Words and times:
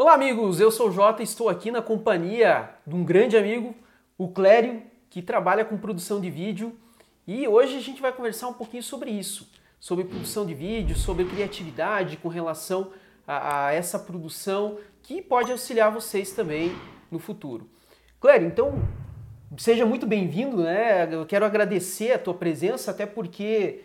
Olá, 0.00 0.14
amigos. 0.14 0.60
Eu 0.60 0.70
sou 0.70 0.88
o 0.88 0.90
Jota 0.90 1.20
e 1.20 1.24
estou 1.24 1.50
aqui 1.50 1.70
na 1.70 1.82
companhia 1.82 2.70
de 2.86 2.94
um 2.94 3.04
grande 3.04 3.36
amigo, 3.36 3.74
o 4.16 4.28
Clério, 4.28 4.82
que 5.10 5.20
trabalha 5.20 5.62
com 5.62 5.76
produção 5.76 6.22
de 6.22 6.30
vídeo. 6.30 6.74
E 7.26 7.46
hoje 7.46 7.76
a 7.76 7.82
gente 7.82 8.00
vai 8.00 8.10
conversar 8.10 8.48
um 8.48 8.54
pouquinho 8.54 8.82
sobre 8.82 9.10
isso, 9.10 9.46
sobre 9.78 10.06
produção 10.06 10.46
de 10.46 10.54
vídeo, 10.54 10.96
sobre 10.96 11.26
criatividade 11.26 12.16
com 12.16 12.30
relação 12.30 12.92
a, 13.26 13.66
a 13.66 13.72
essa 13.74 13.98
produção 13.98 14.78
que 15.02 15.20
pode 15.20 15.52
auxiliar 15.52 15.92
vocês 15.92 16.32
também 16.32 16.72
no 17.10 17.18
futuro. 17.18 17.68
Clério, 18.18 18.46
então 18.46 18.82
seja 19.58 19.84
muito 19.84 20.06
bem-vindo, 20.06 20.62
né? 20.62 21.14
Eu 21.14 21.26
quero 21.26 21.44
agradecer 21.44 22.12
a 22.12 22.18
tua 22.18 22.32
presença, 22.32 22.90
até 22.90 23.04
porque 23.04 23.82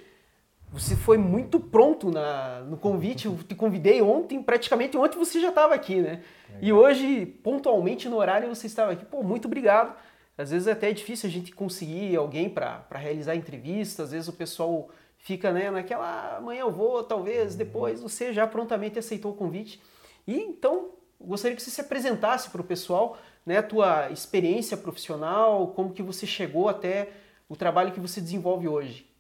você 0.75 0.93
foi 0.93 1.17
muito 1.17 1.57
pronto 1.57 2.11
na, 2.11 2.59
no 2.61 2.75
convite. 2.75 3.27
Eu 3.27 3.37
te 3.37 3.55
convidei 3.55 4.01
ontem, 4.01 4.43
praticamente 4.43 4.97
ontem 4.97 5.17
você 5.17 5.39
já 5.39 5.47
estava 5.47 5.73
aqui, 5.73 6.01
né? 6.01 6.21
E 6.61 6.73
hoje, 6.73 7.25
pontualmente 7.25 8.09
no 8.09 8.17
horário, 8.17 8.53
você 8.53 8.67
estava 8.67 8.91
aqui. 8.91 9.05
Pô, 9.05 9.23
muito 9.23 9.45
obrigado. 9.45 9.95
Às 10.37 10.51
vezes 10.51 10.67
é 10.67 10.73
até 10.73 10.91
difícil 10.91 11.29
a 11.29 11.31
gente 11.31 11.53
conseguir 11.53 12.13
alguém 12.17 12.49
para 12.49 12.85
realizar 12.91 13.37
entrevista, 13.37 14.03
às 14.03 14.11
vezes 14.11 14.27
o 14.27 14.33
pessoal 14.33 14.89
fica 15.17 15.49
né, 15.53 15.71
naquela 15.71 16.05
ah, 16.05 16.37
amanhã 16.37 16.61
eu 16.61 16.71
vou, 16.71 17.01
talvez 17.03 17.55
depois. 17.55 18.01
Você 18.01 18.33
já 18.33 18.45
prontamente 18.45 18.99
aceitou 18.99 19.31
o 19.31 19.35
convite. 19.35 19.81
E 20.27 20.37
então, 20.37 20.89
gostaria 21.21 21.55
que 21.55 21.63
você 21.63 21.71
se 21.71 21.79
apresentasse 21.79 22.49
para 22.49 22.59
o 22.59 22.65
pessoal, 22.65 23.17
né, 23.45 23.59
a 23.59 23.63
tua 23.63 24.11
experiência 24.11 24.75
profissional, 24.75 25.67
como 25.67 25.93
que 25.93 26.03
você 26.03 26.27
chegou 26.27 26.67
até 26.67 27.11
o 27.47 27.55
trabalho 27.55 27.93
que 27.93 27.99
você 28.01 28.19
desenvolve 28.19 28.67
hoje. 28.67 29.14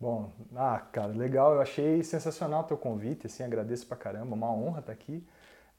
Bom, 0.00 0.32
ah, 0.56 0.80
cara, 0.90 1.12
legal, 1.12 1.54
eu 1.54 1.60
achei 1.60 2.02
sensacional 2.02 2.62
o 2.62 2.64
teu 2.64 2.78
convite, 2.78 3.26
assim, 3.26 3.42
agradeço 3.42 3.86
pra 3.86 3.98
caramba, 3.98 4.34
uma 4.34 4.50
honra 4.50 4.80
estar 4.80 4.92
aqui. 4.92 5.22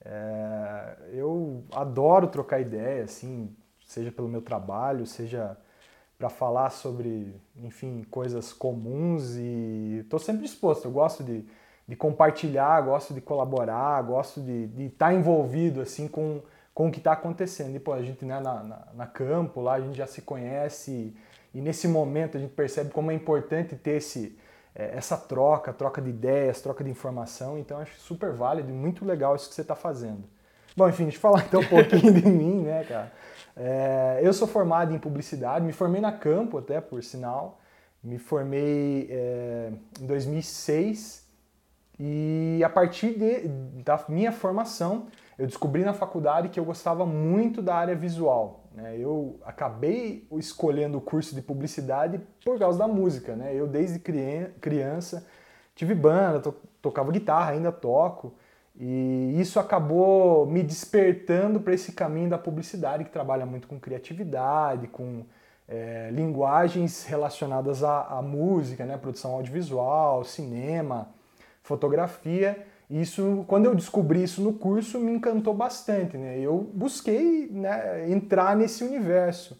É, 0.05 0.95
eu 1.13 1.63
adoro 1.71 2.27
trocar 2.27 2.59
ideia, 2.59 3.03
assim, 3.03 3.55
seja 3.85 4.11
pelo 4.11 4.27
meu 4.27 4.41
trabalho, 4.41 5.07
seja 5.07 5.57
para 6.19 6.29
falar 6.29 6.69
sobre, 6.69 7.35
enfim, 7.55 8.05
coisas 8.11 8.53
comuns 8.53 9.35
e 9.37 10.01
estou 10.03 10.19
sempre 10.19 10.43
disposto. 10.43 10.85
Eu 10.85 10.91
gosto 10.91 11.23
de, 11.23 11.43
de, 11.87 11.95
compartilhar, 11.95 12.79
gosto 12.81 13.15
de 13.15 13.21
colaborar, 13.21 13.99
gosto 14.03 14.39
de 14.39 14.85
estar 14.85 15.07
tá 15.07 15.13
envolvido 15.15 15.81
assim 15.81 16.07
com, 16.07 16.43
com 16.75 16.89
o 16.89 16.91
que 16.91 16.99
está 16.99 17.13
acontecendo. 17.13 17.75
E 17.75 17.79
pô, 17.79 17.91
a 17.91 18.03
gente 18.03 18.23
né, 18.23 18.39
na, 18.39 18.63
na, 18.63 18.87
na, 18.93 19.07
campo 19.07 19.61
lá 19.61 19.73
a 19.73 19.81
gente 19.81 19.97
já 19.97 20.05
se 20.05 20.21
conhece 20.21 21.15
e 21.53 21.61
nesse 21.61 21.87
momento 21.87 22.37
a 22.37 22.39
gente 22.39 22.53
percebe 22.53 22.91
como 22.91 23.11
é 23.11 23.13
importante 23.13 23.75
ter 23.75 23.97
esse, 23.97 24.37
é, 24.73 24.95
essa 24.95 25.17
troca, 25.17 25.73
troca 25.73 26.01
de 26.01 26.09
ideias, 26.09 26.61
troca 26.61 26.83
de 26.83 26.89
informação. 26.89 27.57
Então 27.57 27.79
acho 27.79 27.99
super 27.99 28.31
válido 28.31 28.69
e 28.69 28.73
muito 28.73 29.05
legal 29.05 29.35
isso 29.35 29.49
que 29.49 29.55
você 29.55 29.61
está 29.61 29.75
fazendo. 29.75 30.23
Bom, 30.75 30.87
enfim, 30.87 31.03
deixa 31.03 31.17
eu 31.17 31.21
falar 31.21 31.43
então 31.47 31.59
um 31.61 31.67
pouquinho 31.67 32.13
de 32.13 32.25
mim, 32.27 32.61
né, 32.61 32.83
cara? 32.85 33.11
É, 33.55 34.19
eu 34.23 34.31
sou 34.31 34.47
formado 34.47 34.93
em 34.93 34.97
publicidade, 34.97 35.65
me 35.65 35.73
formei 35.73 35.99
na 35.99 36.11
Campo 36.11 36.57
até, 36.57 36.79
por 36.79 37.03
sinal. 37.03 37.59
Me 38.03 38.17
formei 38.17 39.07
é, 39.11 39.71
em 39.99 40.07
2006 40.07 41.29
e 41.99 42.63
a 42.63 42.69
partir 42.69 43.13
de, 43.13 43.47
da 43.83 44.03
minha 44.09 44.31
formação 44.31 45.07
eu 45.37 45.45
descobri 45.45 45.83
na 45.83 45.93
faculdade 45.93 46.49
que 46.49 46.59
eu 46.59 46.65
gostava 46.65 47.05
muito 47.05 47.61
da 47.61 47.75
área 47.75 47.95
visual. 47.95 48.60
Né? 48.73 48.97
Eu 48.97 49.39
acabei 49.43 50.27
escolhendo 50.33 50.97
o 50.97 51.01
curso 51.01 51.35
de 51.35 51.41
publicidade 51.41 52.19
por 52.43 52.57
causa 52.57 52.79
da 52.79 52.87
música. 52.87 53.35
Né? 53.35 53.53
Eu, 53.53 53.67
desde 53.67 53.99
criança, 53.99 55.25
tive 55.75 55.93
banda, 55.93 56.39
to 56.39 56.53
tocava 56.81 57.11
guitarra, 57.11 57.51
ainda 57.51 57.71
toco. 57.71 58.33
E 58.75 59.35
isso 59.39 59.59
acabou 59.59 60.45
me 60.45 60.63
despertando 60.63 61.59
para 61.59 61.73
esse 61.73 61.91
caminho 61.91 62.29
da 62.29 62.37
publicidade, 62.37 63.03
que 63.03 63.11
trabalha 63.11 63.45
muito 63.45 63.67
com 63.67 63.79
criatividade, 63.79 64.87
com 64.87 65.23
é, 65.67 66.09
linguagens 66.11 67.05
relacionadas 67.05 67.83
à, 67.83 68.07
à 68.07 68.21
música, 68.21 68.85
né? 68.85 68.97
produção 68.97 69.33
audiovisual, 69.33 70.23
cinema, 70.23 71.09
fotografia. 71.61 72.65
Isso, 72.91 73.45
quando 73.47 73.67
eu 73.67 73.73
descobri 73.73 74.21
isso 74.21 74.41
no 74.41 74.51
curso, 74.51 74.99
me 74.99 75.13
encantou 75.13 75.53
bastante. 75.53 76.17
Né? 76.17 76.37
Eu 76.39 76.69
busquei 76.73 77.47
né, 77.49 78.11
entrar 78.11 78.53
nesse 78.53 78.83
universo. 78.83 79.57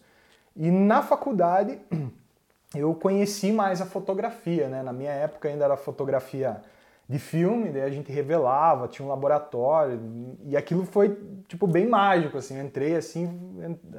E 0.54 0.70
na 0.70 1.02
faculdade 1.02 1.78
eu 2.76 2.94
conheci 2.94 3.50
mais 3.50 3.80
a 3.80 3.86
fotografia. 3.86 4.68
Né? 4.68 4.82
Na 4.82 4.92
minha 4.92 5.12
época 5.12 5.48
ainda 5.48 5.64
era 5.64 5.78
fotografia 5.78 6.60
de 7.08 7.18
filme, 7.18 7.70
daí 7.70 7.82
a 7.82 7.90
gente 7.90 8.12
revelava, 8.12 8.86
tinha 8.86 9.04
um 9.04 9.08
laboratório, 9.08 10.00
e 10.46 10.56
aquilo 10.56 10.86
foi, 10.86 11.18
tipo, 11.46 11.66
bem 11.66 11.86
mágico, 11.86 12.38
assim, 12.38 12.56
eu 12.56 12.64
entrei 12.64 12.96
assim, 12.96 13.28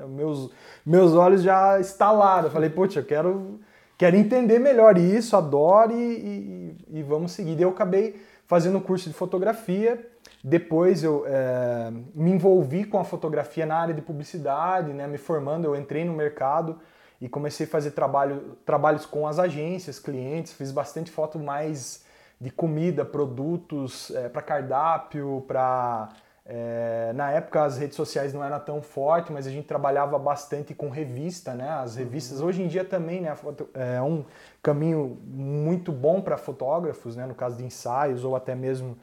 meus, 0.08 0.50
meus 0.84 1.14
olhos 1.14 1.44
já 1.44 1.80
estalaram, 1.80 2.50
falei, 2.50 2.72
putz, 2.72 2.96
eu 2.96 3.04
quero, 3.04 3.60
quero 3.98 4.16
entender 4.16 4.58
melhor 4.58 4.98
isso, 4.98 5.36
adoro 5.36 5.92
e, 5.92 6.76
e, 6.90 7.00
e 7.00 7.04
vamos 7.04 7.34
seguir. 7.34 7.56
Daí 7.56 7.66
eu 7.66 7.70
acabei 7.70 8.16
fazendo 8.54 8.78
o 8.78 8.82
curso 8.82 9.10
de 9.10 9.16
fotografia, 9.16 10.00
depois 10.44 11.04
eu 11.04 11.24
é, 11.26 11.92
me 12.14 12.30
envolvi 12.30 12.84
com 12.84 13.00
a 13.00 13.04
fotografia 13.04 13.66
na 13.66 13.76
área 13.76 13.96
de 13.96 14.02
publicidade, 14.04 14.94
né, 14.94 15.08
me 15.08 15.18
formando, 15.18 15.66
eu 15.66 15.76
entrei 15.76 16.06
no 16.06 16.14
mercado 16.14 16.80
e 17.20 17.28
comecei 17.28 17.66
a 17.66 17.70
fazer 17.70 17.90
trabalho, 17.92 18.56
trabalhos 18.64 19.08
com 19.08 19.28
as 19.28 19.40
agências, 19.40 19.98
clientes, 19.98 20.54
fiz 20.54 20.72
bastante 20.72 21.10
foto 21.10 21.40
mais 21.40 22.06
de 22.40 22.52
comida, 22.52 23.04
produtos 23.04 24.12
é, 24.12 24.30
para 24.30 24.44
cardápio, 24.44 25.44
para 25.48 26.10
é, 26.46 27.14
na 27.16 27.32
época 27.32 27.64
as 27.64 27.78
redes 27.78 27.96
sociais 27.96 28.34
não 28.34 28.44
eram 28.44 28.60
tão 28.60 28.82
fortes, 28.82 29.32
mas 29.32 29.48
a 29.48 29.50
gente 29.50 29.66
trabalhava 29.66 30.20
bastante 30.20 30.74
com 30.76 30.90
revista, 30.90 31.54
né? 31.54 31.70
As 31.70 31.96
revistas 31.96 32.40
uhum. 32.40 32.48
hoje 32.48 32.62
em 32.62 32.68
dia 32.68 32.84
também, 32.84 33.22
né? 33.22 33.36
É 33.74 34.02
um 34.02 34.26
caminho 34.62 35.18
muito 35.26 35.92
bom 35.92 36.22
para 36.22 36.38
fotógrafos, 36.38 37.16
né? 37.16 37.26
No 37.26 37.34
caso 37.34 37.58
de 37.58 37.64
ensaios 37.64 38.26
ou 38.26 38.36
até 38.36 38.56
mesmo 38.56 38.98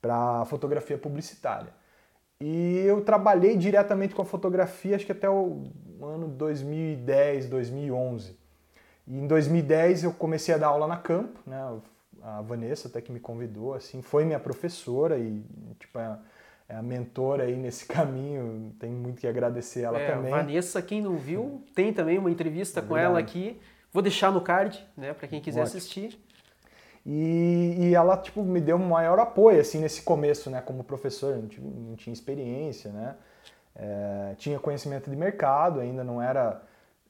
para 0.00 0.44
fotografia 0.46 0.96
publicitária. 0.96 1.72
E 2.40 2.78
eu 2.86 3.02
trabalhei 3.02 3.56
diretamente 3.56 4.14
com 4.14 4.22
a 4.22 4.24
fotografia, 4.24 4.96
acho 4.96 5.06
que 5.06 5.12
até 5.12 5.28
o 5.28 5.64
ano 6.02 6.28
2010, 6.28 7.48
2011. 7.48 8.36
E 9.06 9.18
em 9.18 9.26
2010 9.26 10.04
eu 10.04 10.12
comecei 10.12 10.54
a 10.54 10.58
dar 10.58 10.68
aula 10.68 10.86
na 10.86 10.96
campo, 10.96 11.38
né? 11.46 11.78
a 12.22 12.40
Vanessa 12.42 12.88
até 12.88 13.00
que 13.00 13.12
me 13.12 13.20
convidou, 13.20 13.74
assim, 13.74 14.02
foi 14.02 14.24
minha 14.24 14.40
professora 14.40 15.16
e, 15.16 15.44
tipo, 15.78 15.98
é, 15.98 16.18
é 16.68 16.76
a 16.76 16.82
mentora 16.82 17.44
aí 17.44 17.56
nesse 17.56 17.86
caminho, 17.88 18.74
tem 18.78 18.90
muito 18.90 19.20
que 19.20 19.26
agradecer 19.26 19.82
ela 19.82 19.98
é, 19.98 20.12
também. 20.12 20.30
Vanessa, 20.30 20.82
quem 20.82 21.00
não 21.00 21.16
viu, 21.16 21.62
tem 21.74 21.92
também 21.92 22.18
uma 22.18 22.30
entrevista 22.30 22.80
é 22.80 22.82
com 22.82 22.96
ela 22.96 23.18
aqui, 23.18 23.60
vou 23.92 24.02
deixar 24.02 24.32
no 24.32 24.40
card, 24.40 24.84
né, 24.96 25.12
para 25.12 25.28
quem 25.28 25.40
quiser 25.40 25.62
Ótimo. 25.62 25.76
assistir. 25.76 26.20
E, 27.04 27.76
e, 27.78 27.94
ela, 27.94 28.16
tipo, 28.16 28.42
me 28.42 28.60
deu 28.60 28.76
um 28.76 28.88
maior 28.88 29.18
apoio, 29.20 29.60
assim, 29.60 29.78
nesse 29.78 30.02
começo, 30.02 30.50
né, 30.50 30.60
como 30.60 30.82
professor, 30.82 31.36
não 31.36 31.46
tinha, 31.46 31.70
não 31.70 31.94
tinha 31.94 32.12
experiência, 32.12 32.90
né, 32.90 33.14
é, 33.76 34.34
tinha 34.36 34.58
conhecimento 34.58 35.08
de 35.08 35.16
mercado, 35.16 35.78
ainda 35.78 36.02
não 36.02 36.20
era 36.20 36.62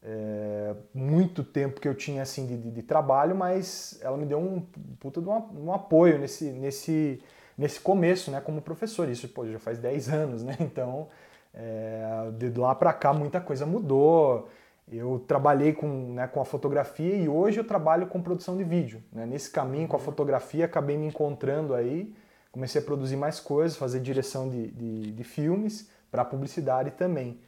é, 0.03 0.75
muito 0.95 1.43
tempo 1.43 1.81
que 1.81 1.89
eu 1.89 1.95
tinha 1.95 2.23
assim 2.23 2.47
de, 2.47 2.57
de, 2.57 2.71
de, 2.71 2.83
trabalho, 2.83 3.35
mas 3.35 3.99
ela 4.03 4.17
me 4.17 4.25
deu 4.25 4.39
um 4.39 4.61
puta 5.01 5.21
de 5.21 5.29
um, 5.29 5.67
um, 5.67 5.73
apoio 5.73 6.19
nesse, 6.19 6.45
nesse, 6.53 7.21
nesse 7.57 7.81
começo, 7.81 8.31
né, 8.31 8.41
como 8.41 8.61
professor. 8.61 9.09
Isso 9.09 9.29
pô, 9.29 9.47
já 9.47 9.59
faz 9.59 9.79
10 9.79 10.09
anos, 10.09 10.43
né? 10.43 10.57
Então, 10.61 11.09
é, 11.55 12.31
de 12.37 12.59
lá 12.59 12.75
para 12.75 12.93
cá 12.93 13.13
muita 13.13 13.41
coisa 13.41 13.65
mudou. 13.65 14.49
Eu 14.91 15.25
trabalhei 15.27 15.73
com, 15.73 16.15
né, 16.15 16.29
com 16.29 16.41
a 16.41 16.45
fotografia 16.45 17.17
e 17.17 17.29
hoje 17.29 17.59
eu 17.59 17.65
trabalho 17.65 18.07
com 18.07 18.23
produção 18.23 18.57
de 18.57 18.63
vídeo. 18.63 19.03
Né? 19.13 19.27
Nesse 19.27 19.51
caminho 19.51 19.89
com 19.89 19.97
a 19.97 19.99
fotografia 19.99 20.65
acabei 20.65 20.97
me 20.97 21.07
encontrando 21.07 21.75
aí, 21.75 22.15
comecei 22.53 22.81
a 22.81 22.85
produzir 22.85 23.17
mais 23.17 23.41
coisas, 23.41 23.77
fazer 23.77 24.01
direção 24.01 24.49
de, 24.49 24.69
de, 24.69 25.13
de 25.13 25.25
filmes 25.25 25.91
para 26.11 26.25
publicidade 26.25 26.93
também. 26.93 27.41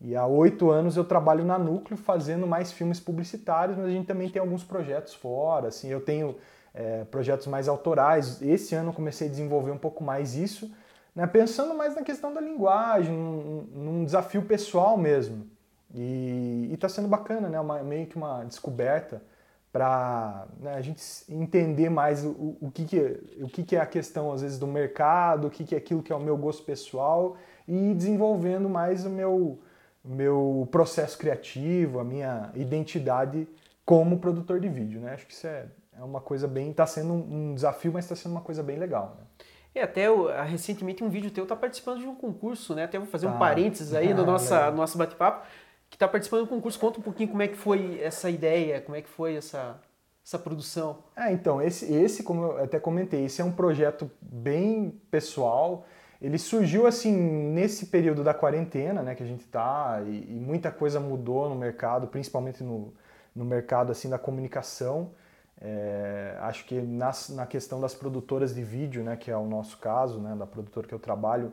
E 0.00 0.14
há 0.14 0.26
oito 0.26 0.70
anos 0.70 0.96
eu 0.96 1.04
trabalho 1.04 1.44
na 1.44 1.58
Núcleo 1.58 1.98
fazendo 1.98 2.46
mais 2.46 2.72
filmes 2.72 3.00
publicitários, 3.00 3.76
mas 3.76 3.86
a 3.86 3.90
gente 3.90 4.06
também 4.06 4.28
tem 4.28 4.40
alguns 4.40 4.62
projetos 4.62 5.14
fora. 5.14 5.68
Assim, 5.68 5.88
eu 5.88 6.00
tenho 6.00 6.36
é, 6.76 7.04
projetos 7.04 7.46
mais 7.46 7.66
autorais. 7.66 8.40
Esse 8.42 8.74
ano 8.74 8.92
comecei 8.92 9.26
a 9.26 9.30
desenvolver 9.30 9.70
um 9.70 9.78
pouco 9.78 10.04
mais 10.04 10.36
isso, 10.36 10.70
né, 11.14 11.26
pensando 11.26 11.74
mais 11.74 11.96
na 11.96 12.02
questão 12.02 12.32
da 12.32 12.40
linguagem, 12.40 13.16
num, 13.16 13.62
num 13.74 14.04
desafio 14.04 14.42
pessoal 14.42 14.96
mesmo. 14.96 15.46
E 15.94 16.70
está 16.72 16.88
sendo 16.88 17.08
bacana, 17.08 17.48
né, 17.48 17.58
uma, 17.58 17.82
meio 17.82 18.06
que 18.06 18.16
uma 18.16 18.44
descoberta 18.44 19.22
para 19.72 20.46
né, 20.60 20.74
a 20.74 20.80
gente 20.80 21.02
entender 21.28 21.88
mais 21.88 22.24
o, 22.24 22.56
o, 22.60 22.70
que, 22.72 22.84
que, 22.84 22.98
o 23.40 23.48
que, 23.48 23.62
que 23.62 23.76
é 23.76 23.80
a 23.80 23.86
questão, 23.86 24.30
às 24.32 24.42
vezes, 24.42 24.58
do 24.58 24.66
mercado, 24.66 25.46
o 25.46 25.50
que, 25.50 25.64
que 25.64 25.74
é 25.74 25.78
aquilo 25.78 26.02
que 26.02 26.12
é 26.12 26.16
o 26.16 26.20
meu 26.20 26.36
gosto 26.36 26.62
pessoal 26.62 27.36
e 27.66 27.94
desenvolvendo 27.94 28.68
mais 28.68 29.04
o 29.04 29.10
meu 29.10 29.58
meu 30.06 30.68
processo 30.70 31.18
criativo, 31.18 31.98
a 31.98 32.04
minha 32.04 32.50
identidade 32.54 33.48
como 33.84 34.18
produtor 34.18 34.60
de 34.60 34.68
vídeo, 34.68 35.00
né? 35.00 35.14
Acho 35.14 35.26
que 35.26 35.32
isso 35.32 35.46
é, 35.46 35.66
é 35.98 36.04
uma 36.04 36.20
coisa 36.20 36.46
bem, 36.46 36.70
está 36.70 36.86
sendo 36.86 37.12
um, 37.12 37.54
desafio, 37.54 37.92
mas 37.92 38.04
está 38.04 38.14
sendo 38.14 38.32
uma 38.32 38.40
coisa 38.40 38.62
bem 38.62 38.78
legal. 38.78 39.16
Né? 39.18 39.26
É, 39.74 39.82
até 39.82 40.06
recentemente 40.44 41.04
um 41.04 41.08
vídeo 41.08 41.30
teu 41.30 41.44
está 41.44 41.54
participando 41.54 42.00
de 42.00 42.06
um 42.06 42.14
concurso, 42.14 42.74
né? 42.74 42.84
Até 42.84 42.98
vou 42.98 43.06
fazer 43.06 43.26
tá. 43.26 43.34
um 43.34 43.38
parênteses 43.38 43.92
aí 43.92 44.12
no, 44.14 44.24
nossa, 44.24 44.70
no 44.70 44.78
nosso 44.78 44.96
bate-papo, 44.96 45.46
que 45.90 45.96
está 45.96 46.08
participando 46.08 46.42
do 46.42 46.46
concurso. 46.46 46.78
Conta 46.78 46.98
um 46.98 47.02
pouquinho 47.02 47.28
como 47.28 47.42
é 47.42 47.48
que 47.48 47.56
foi 47.56 48.00
essa 48.00 48.30
ideia, 48.30 48.80
como 48.80 48.96
é 48.96 49.02
que 49.02 49.08
foi 49.08 49.36
essa, 49.36 49.78
essa 50.24 50.38
produção. 50.38 51.04
É, 51.14 51.32
então, 51.32 51.60
esse, 51.60 51.92
esse, 51.92 52.22
como 52.22 52.42
eu 52.42 52.64
até 52.64 52.80
comentei, 52.80 53.26
esse 53.26 53.40
é 53.40 53.44
um 53.44 53.52
projeto 53.52 54.10
bem 54.20 54.98
pessoal. 55.10 55.86
Ele 56.20 56.38
surgiu 56.38 56.86
assim 56.86 57.14
nesse 57.14 57.86
período 57.86 58.24
da 58.24 58.32
quarentena, 58.32 59.02
né, 59.02 59.14
que 59.14 59.22
a 59.22 59.26
gente 59.26 59.42
está 59.42 60.02
e, 60.06 60.26
e, 60.30 60.40
muita 60.40 60.70
coisa 60.70 60.98
mudou 60.98 61.48
no 61.48 61.54
mercado, 61.54 62.06
principalmente 62.06 62.64
no, 62.64 62.94
no 63.34 63.44
mercado 63.44 63.92
assim 63.92 64.08
da 64.08 64.18
comunicação. 64.18 65.12
É, 65.60 66.36
acho 66.40 66.66
que 66.66 66.80
nas, 66.80 67.30
na 67.30 67.46
questão 67.46 67.80
das 67.80 67.94
produtoras 67.94 68.54
de 68.54 68.62
vídeo, 68.62 69.02
né, 69.02 69.16
que 69.16 69.30
é 69.30 69.36
o 69.36 69.46
nosso 69.46 69.78
caso, 69.78 70.20
né, 70.20 70.34
da 70.36 70.46
produtora 70.46 70.86
que 70.86 70.94
eu 70.94 70.98
trabalho, 70.98 71.52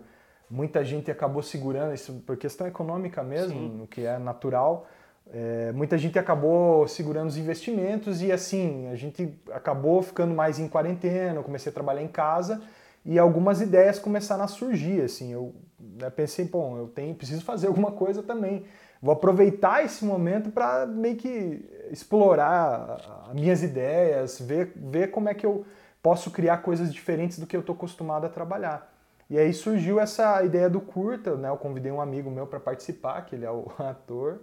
muita 0.49 0.83
gente 0.83 1.09
acabou 1.09 1.41
segurando 1.41 1.93
isso 1.93 2.13
por 2.25 2.37
questão 2.37 2.67
econômica 2.67 3.23
mesmo, 3.23 3.83
o 3.83 3.87
que 3.87 4.05
é 4.05 4.17
natural. 4.17 4.87
É, 5.31 5.71
muita 5.71 5.97
gente 5.97 6.19
acabou 6.19 6.87
segurando 6.87 7.29
os 7.29 7.37
investimentos 7.37 8.21
e 8.21 8.31
assim 8.31 8.89
a 8.89 8.95
gente 8.95 9.33
acabou 9.51 10.01
ficando 10.01 10.33
mais 10.33 10.59
em 10.59 10.67
quarentena. 10.67 11.39
Eu 11.39 11.43
comecei 11.43 11.71
a 11.71 11.73
trabalhar 11.73 12.03
em 12.03 12.07
casa 12.07 12.61
e 13.05 13.17
algumas 13.17 13.61
ideias 13.61 13.99
começaram 13.99 14.43
a 14.43 14.47
surgir. 14.47 15.01
Assim, 15.01 15.31
eu 15.31 15.55
né, 15.79 16.09
pensei, 16.09 16.45
bom, 16.45 16.77
eu 16.77 16.87
tenho, 16.87 17.15
preciso 17.15 17.43
fazer 17.43 17.67
alguma 17.67 17.91
coisa 17.91 18.23
também. 18.23 18.65
Vou 19.01 19.13
aproveitar 19.13 19.83
esse 19.83 20.05
momento 20.05 20.49
para 20.49 20.85
meio 20.85 21.17
que 21.17 21.69
explorar 21.91 23.25
as 23.27 23.33
minhas 23.33 23.61
ideias, 23.61 24.39
ver, 24.39 24.71
ver 24.75 25.11
como 25.11 25.27
é 25.27 25.33
que 25.33 25.45
eu 25.45 25.65
posso 26.01 26.31
criar 26.31 26.57
coisas 26.57 26.93
diferentes 26.93 27.37
do 27.37 27.45
que 27.45 27.55
eu 27.55 27.61
estou 27.61 27.75
acostumado 27.75 28.25
a 28.25 28.29
trabalhar. 28.29 28.93
E 29.29 29.37
aí 29.37 29.53
surgiu 29.53 29.99
essa 29.99 30.43
ideia 30.43 30.69
do 30.69 30.79
curta, 30.79 31.35
né? 31.35 31.49
Eu 31.49 31.57
convidei 31.57 31.91
um 31.91 32.01
amigo 32.01 32.29
meu 32.29 32.45
para 32.45 32.59
participar, 32.59 33.25
que 33.25 33.35
ele 33.35 33.45
é 33.45 33.51
o 33.51 33.71
ator. 33.79 34.41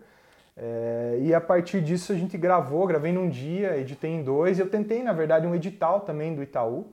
É, 0.56 1.18
e 1.20 1.32
a 1.32 1.40
partir 1.40 1.80
disso 1.80 2.12
a 2.12 2.16
gente 2.16 2.36
gravou, 2.36 2.86
gravei 2.86 3.12
num 3.12 3.28
dia, 3.28 3.78
editei 3.78 4.10
em 4.10 4.22
dois. 4.22 4.58
Eu 4.58 4.68
tentei, 4.68 5.02
na 5.02 5.12
verdade, 5.12 5.46
um 5.46 5.54
edital 5.54 6.00
também 6.00 6.34
do 6.34 6.42
Itaú. 6.42 6.92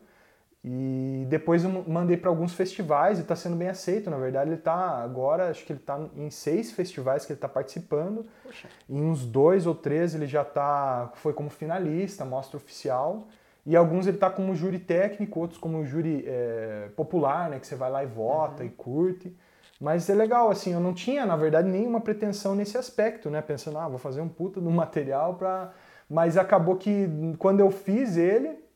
E 0.69 1.25
depois 1.29 1.63
eu 1.63 1.85
mandei 1.87 2.17
para 2.17 2.29
alguns 2.29 2.53
festivais 2.53 3.19
e 3.19 3.21
está 3.21 3.37
sendo 3.37 3.55
bem 3.55 3.69
aceito. 3.69 4.09
Na 4.09 4.17
verdade, 4.17 4.49
ele 4.49 4.57
está 4.57 5.01
agora, 5.01 5.49
acho 5.49 5.65
que 5.65 5.71
ele 5.71 5.79
está 5.79 5.97
em 6.13 6.29
seis 6.29 6.73
festivais 6.73 7.25
que 7.25 7.31
ele 7.31 7.37
está 7.37 7.47
participando. 7.47 8.25
Poxa. 8.43 8.67
Em 8.89 9.01
uns 9.01 9.25
dois 9.25 9.65
ou 9.65 9.73
três 9.73 10.13
ele 10.13 10.27
já 10.27 10.43
tá, 10.43 11.09
foi 11.15 11.31
como 11.31 11.49
finalista, 11.49 12.25
mostra 12.25 12.57
oficial. 12.57 13.29
E 13.65 13.77
alguns 13.77 14.07
ele 14.07 14.17
está 14.17 14.29
como 14.29 14.53
júri 14.53 14.77
técnico, 14.77 15.39
outros 15.39 15.57
como 15.57 15.85
júri 15.85 16.25
é, 16.27 16.89
popular, 16.97 17.49
né, 17.49 17.59
que 17.61 17.67
você 17.67 17.75
vai 17.75 17.89
lá 17.89 18.03
e 18.03 18.07
vota 18.07 18.61
uhum. 18.61 18.67
e 18.67 18.71
curte. 18.71 19.37
Mas 19.79 20.09
é 20.09 20.15
legal, 20.15 20.49
assim, 20.49 20.73
eu 20.73 20.81
não 20.81 20.93
tinha, 20.93 21.25
na 21.25 21.37
verdade, 21.37 21.69
nenhuma 21.69 22.01
pretensão 22.01 22.55
nesse 22.55 22.77
aspecto, 22.77 23.29
né? 23.29 23.41
Pensando, 23.41 23.77
ah, 23.77 23.87
vou 23.87 23.99
fazer 23.99 24.19
um 24.19 24.27
puta 24.27 24.59
do 24.59 24.71
material 24.71 25.35
para... 25.35 25.71
Mas 26.09 26.37
acabou 26.37 26.75
que 26.75 27.07
quando 27.37 27.59
eu 27.59 27.69
fiz 27.69 28.17
ele, 28.17 28.66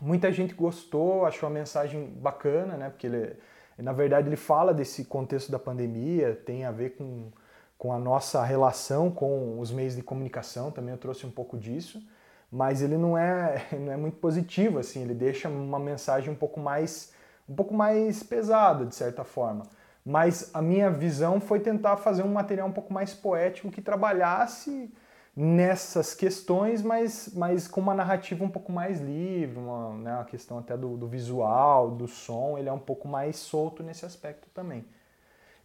Muita 0.00 0.32
gente 0.32 0.54
gostou, 0.54 1.26
achou 1.26 1.46
a 1.46 1.50
mensagem 1.50 2.06
bacana, 2.06 2.76
né? 2.76 2.88
Porque 2.88 3.06
ele, 3.06 3.36
na 3.76 3.92
verdade, 3.92 4.28
ele 4.28 4.36
fala 4.36 4.72
desse 4.72 5.04
contexto 5.04 5.52
da 5.52 5.58
pandemia, 5.58 6.34
tem 6.34 6.64
a 6.64 6.70
ver 6.70 6.96
com, 6.96 7.30
com 7.76 7.92
a 7.92 7.98
nossa 7.98 8.42
relação 8.42 9.10
com 9.10 9.60
os 9.60 9.70
meios 9.70 9.94
de 9.94 10.02
comunicação, 10.02 10.70
também 10.70 10.92
eu 10.92 10.98
trouxe 10.98 11.26
um 11.26 11.30
pouco 11.30 11.58
disso, 11.58 12.02
mas 12.50 12.82
ele 12.82 12.96
não 12.96 13.16
é, 13.16 13.66
não 13.78 13.92
é 13.92 13.96
muito 13.96 14.16
positivo, 14.16 14.78
assim, 14.78 15.02
ele 15.02 15.14
deixa 15.14 15.48
uma 15.48 15.78
mensagem 15.78 16.32
um 16.32 16.36
pouco 16.36 16.58
mais, 16.58 17.12
um 17.48 17.54
pouco 17.54 17.74
mais 17.74 18.22
pesada, 18.22 18.86
de 18.86 18.94
certa 18.94 19.22
forma. 19.22 19.64
Mas 20.04 20.50
a 20.54 20.62
minha 20.62 20.90
visão 20.90 21.40
foi 21.40 21.60
tentar 21.60 21.98
fazer 21.98 22.22
um 22.22 22.32
material 22.32 22.68
um 22.68 22.72
pouco 22.72 22.92
mais 22.92 23.12
poético 23.12 23.70
que 23.70 23.82
trabalhasse 23.82 24.90
nessas 25.36 26.14
questões, 26.14 26.82
mas, 26.82 27.30
mas 27.34 27.68
com 27.68 27.80
uma 27.80 27.94
narrativa 27.94 28.44
um 28.44 28.48
pouco 28.48 28.72
mais 28.72 29.00
livre, 29.00 29.58
uma, 29.58 29.94
né, 29.94 30.14
uma 30.14 30.24
questão 30.24 30.58
até 30.58 30.76
do, 30.76 30.96
do, 30.96 31.06
visual, 31.06 31.90
do 31.90 32.08
som, 32.08 32.58
ele 32.58 32.68
é 32.68 32.72
um 32.72 32.78
pouco 32.78 33.06
mais 33.06 33.36
solto 33.36 33.82
nesse 33.82 34.04
aspecto 34.04 34.48
também. 34.52 34.84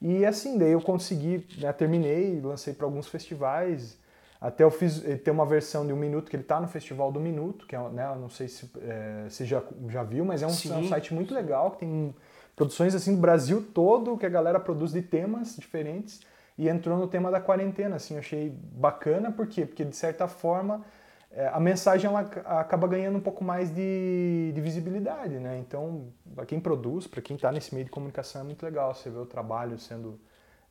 E 0.01 0.25
assim, 0.25 0.57
daí 0.57 0.71
eu 0.71 0.81
consegui, 0.81 1.47
né, 1.57 1.73
terminei, 1.73 2.39
lancei 2.41 2.73
para 2.73 2.85
alguns 2.85 3.07
festivais, 3.07 3.97
até 4.39 4.63
eu 4.63 4.69
fiz, 4.69 5.01
tem 5.23 5.33
uma 5.33 5.45
versão 5.45 5.87
de 5.87 5.91
um 5.91 5.95
minuto 5.95 6.29
que 6.29 6.35
ele 6.35 6.43
está 6.43 6.59
no 6.59 6.67
Festival 6.67 7.11
do 7.11 7.19
Minuto, 7.19 7.65
que 7.65 7.75
é, 7.75 7.79
né, 7.89 8.15
não 8.19 8.29
sei 8.29 8.47
se 8.47 8.69
é, 8.81 9.25
você 9.27 9.45
já, 9.45 9.63
já 9.89 10.03
viu, 10.03 10.23
mas 10.23 10.43
é 10.43 10.47
um, 10.47 10.49
é 10.49 10.77
um 10.77 10.87
site 10.87 11.13
muito 11.13 11.33
legal, 11.33 11.71
que 11.71 11.79
tem 11.79 12.13
produções 12.55 12.93
assim 12.93 13.15
do 13.15 13.21
Brasil 13.21 13.65
todo, 13.73 14.17
que 14.17 14.25
a 14.25 14.29
galera 14.29 14.59
produz 14.59 14.91
de 14.91 15.01
temas 15.01 15.55
diferentes, 15.55 16.21
e 16.57 16.69
entrou 16.69 16.97
no 16.97 17.07
tema 17.07 17.29
da 17.29 17.39
quarentena. 17.39 17.97
Assim, 17.97 18.15
eu 18.15 18.19
achei 18.19 18.49
bacana, 18.49 19.31
por 19.31 19.47
quê? 19.47 19.65
Porque 19.65 19.83
de 19.83 19.95
certa 19.95 20.27
forma 20.27 20.83
é, 21.31 21.47
a 21.49 21.59
mensagem 21.59 22.09
ela 22.09 22.21
acaba 22.45 22.87
ganhando 22.87 23.17
um 23.17 23.21
pouco 23.21 23.43
mais 23.43 23.69
de, 23.69 24.51
de 24.53 24.61
visibilidade, 24.61 25.37
né? 25.37 25.57
Então, 25.59 26.13
para 26.33 26.45
quem 26.45 26.61
produz, 26.61 27.07
para 27.07 27.21
quem 27.21 27.35
está 27.35 27.51
nesse 27.51 27.73
meio 27.73 27.83
de 27.83 27.91
comunicação, 27.91 28.39
é 28.39 28.43
muito 28.45 28.63
legal 28.63 28.95
você 28.95 29.09
ver 29.09 29.19
o 29.19 29.25
trabalho 29.25 29.77
sendo 29.77 30.17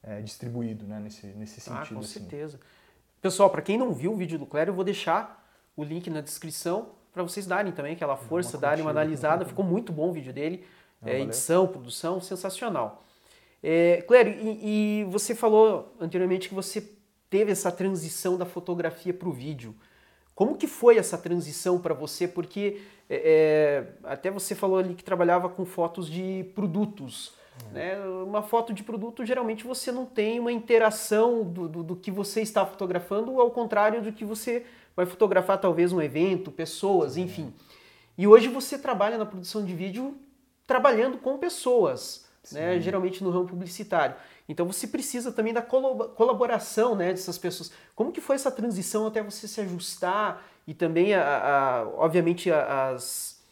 é, 0.03 0.23
distribuído, 0.23 0.87
né? 0.87 0.99
Nesse, 0.99 1.27
nesse 1.27 1.61
sentido. 1.61 1.83
Ah, 1.83 1.95
com 1.95 2.01
assim. 2.01 2.21
certeza. 2.21 2.59
Pessoal, 3.21 3.51
para 3.51 3.61
quem 3.61 3.77
não 3.77 3.93
viu 3.93 4.13
o 4.13 4.17
vídeo 4.17 4.39
do 4.39 4.47
Clério, 4.47 4.71
eu 4.71 4.75
vou 4.75 4.85
deixar 4.85 5.47
o 5.77 5.85
link 5.85 6.09
na 6.09 6.23
descrição 6.23 6.93
para 7.13 7.23
vocês 7.23 7.47
darem 7.47 7.71
também 7.71 7.93
aquela 7.93 8.17
força, 8.17 8.57
uma 8.57 8.61
darem 8.61 8.83
uma 8.83 8.91
analisada. 8.91 9.45
Ficou 9.45 9.65
muito 9.65 9.93
bom 9.93 10.09
o 10.09 10.13
vídeo 10.13 10.33
dele. 10.33 10.67
Ah, 11.03 11.11
é, 11.11 11.21
edição, 11.21 11.67
produção, 11.67 12.23
sensacional. 12.23 13.05
É, 13.67 14.03
Clério, 14.03 14.37
e, 14.43 15.01
e, 15.01 15.05
você 15.05 15.35
falou 15.35 15.97
anteriormente 15.99 16.51
que 16.51 16.55
você 16.55 16.87
teve 17.31 17.51
essa 17.51 17.73
transição 17.73 18.37
da 18.37 18.45
fotografia 18.45 19.15
para 19.15 19.27
o 19.27 19.33
vídeo. 19.33 19.75
Como 20.35 20.59
que 20.59 20.67
foi 20.67 20.99
essa 20.99 21.17
transição 21.17 21.81
para 21.81 21.95
você? 21.95 22.29
Porque 22.29 22.83
é, 23.09 23.95
é, 24.05 24.07
até 24.07 24.31
você 24.31 24.55
falou 24.55 24.77
ali 24.77 24.93
que 24.95 25.03
trabalhava 25.03 25.49
com 25.49 25.65
fotos 25.65 26.11
de 26.11 26.45
produtos. 26.55 27.33
Uhum. 27.65 27.73
Né? 27.73 27.99
Uma 28.23 28.43
foto 28.43 28.75
de 28.75 28.83
produto, 28.83 29.25
geralmente 29.25 29.65
você 29.65 29.91
não 29.91 30.05
tem 30.05 30.39
uma 30.39 30.53
interação 30.53 31.43
do, 31.43 31.67
do, 31.67 31.83
do, 31.83 31.97
que 31.97 32.11
você 32.11 32.43
está 32.43 32.67
fotografando, 32.67 33.41
ao 33.41 33.51
contrário 33.51 34.03
do 34.03 34.13
que 34.13 34.27
você 34.27 34.67
vai 34.95 35.07
fotografar 35.07 35.59
talvez 35.59 35.91
um 35.91 36.03
evento, 36.03 36.51
pessoas, 36.51 37.17
enfim. 37.17 37.51
E 38.19 38.27
hoje 38.27 38.47
você 38.47 38.77
trabalha 38.77 39.17
na 39.17 39.25
produção 39.25 39.65
de 39.65 39.73
vídeo 39.73 40.15
trabalhando 40.67 41.17
com 41.17 41.39
pessoas 41.39 42.25
né, 42.53 42.81
geralmente 42.81 43.23
no 43.23 43.31
ramo 43.31 43.47
publicitário. 43.47 44.17
Então 44.49 44.67
você 44.67 44.87
precisa 44.87 45.33
também 45.33 45.53
da 45.53 45.63
colaboração 45.63 46.95
né, 46.95 47.11
dessas 47.11 47.39
pessoas. 47.39 47.73
Como 47.95 48.13
que 48.13 48.21
foi 48.21 48.37
essa 48.37 48.51
transição 48.51 49.07
até 49.07 49.23
você 49.23 49.49
se 49.49 49.61
ajustar 49.61 50.45
e 50.67 50.75
também, 50.75 51.15
a, 51.15 51.23
a 51.23 51.89
obviamente, 51.97 52.51
a, 52.51 52.91
as, 52.91 53.43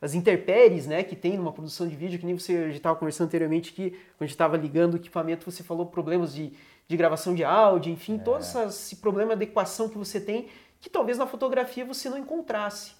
as 0.00 0.14
intempéries 0.14 0.86
né, 0.86 1.02
que 1.02 1.14
tem 1.14 1.36
numa 1.36 1.52
produção 1.52 1.86
de 1.86 1.94
vídeo, 1.94 2.18
que 2.18 2.26
nem 2.26 2.36
você 2.36 2.70
estava 2.70 2.96
conversando 2.96 3.26
anteriormente 3.26 3.72
que 3.72 3.98
quando 4.18 4.30
estava 4.30 4.56
ligando 4.56 4.94
o 4.94 4.96
equipamento, 4.96 5.50
você 5.50 5.62
falou 5.62 5.86
problemas 5.86 6.32
de, 6.32 6.52
de 6.88 6.96
gravação 6.96 7.34
de 7.34 7.44
áudio, 7.44 7.92
enfim, 7.92 8.16
é. 8.16 8.18
todo 8.18 8.40
esse 8.40 8.96
problema 8.96 9.36
de 9.36 9.44
adequação 9.44 9.88
que 9.88 9.98
você 9.98 10.20
tem, 10.20 10.48
que 10.80 10.88
talvez 10.88 11.18
na 11.18 11.26
fotografia 11.26 11.84
você 11.84 12.08
não 12.08 12.18
encontrasse. 12.18 12.92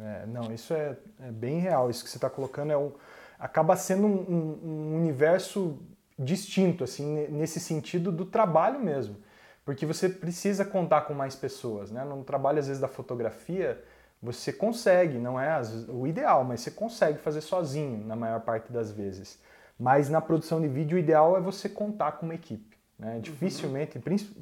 É, 0.00 0.26
não, 0.26 0.52
isso 0.52 0.74
é, 0.74 0.96
é, 1.20 1.30
bem 1.30 1.58
real. 1.58 1.90
Isso 1.90 2.04
que 2.04 2.10
você 2.10 2.18
está 2.18 2.28
colocando 2.28 2.72
é 2.72 2.76
um 2.76 2.92
acaba 3.38 3.76
sendo 3.76 4.06
um, 4.06 4.10
um, 4.10 4.68
um 4.70 4.96
universo 4.96 5.78
distinto, 6.18 6.82
assim, 6.82 7.28
nesse 7.28 7.60
sentido 7.60 8.10
do 8.10 8.24
trabalho 8.24 8.80
mesmo. 8.80 9.16
Porque 9.64 9.86
você 9.86 10.08
precisa 10.08 10.64
contar 10.64 11.02
com 11.02 11.14
mais 11.14 11.36
pessoas, 11.36 11.90
né? 11.90 12.02
No 12.02 12.24
trabalho, 12.24 12.58
às 12.58 12.66
vezes, 12.66 12.80
da 12.80 12.88
fotografia, 12.88 13.82
você 14.20 14.52
consegue, 14.52 15.18
não 15.18 15.38
é 15.38 15.60
o 15.88 16.06
ideal, 16.06 16.42
mas 16.42 16.62
você 16.62 16.70
consegue 16.70 17.18
fazer 17.18 17.40
sozinho 17.40 18.04
na 18.04 18.16
maior 18.16 18.40
parte 18.40 18.72
das 18.72 18.90
vezes. 18.90 19.38
Mas 19.78 20.08
na 20.08 20.20
produção 20.20 20.60
de 20.60 20.66
vídeo, 20.66 20.96
o 20.96 20.98
ideal 20.98 21.36
é 21.36 21.40
você 21.40 21.68
contar 21.68 22.12
com 22.12 22.26
uma 22.26 22.34
equipe. 22.34 22.76
Né? 22.98 23.14
Uhum. 23.14 23.20
Dificilmente, 23.20 23.98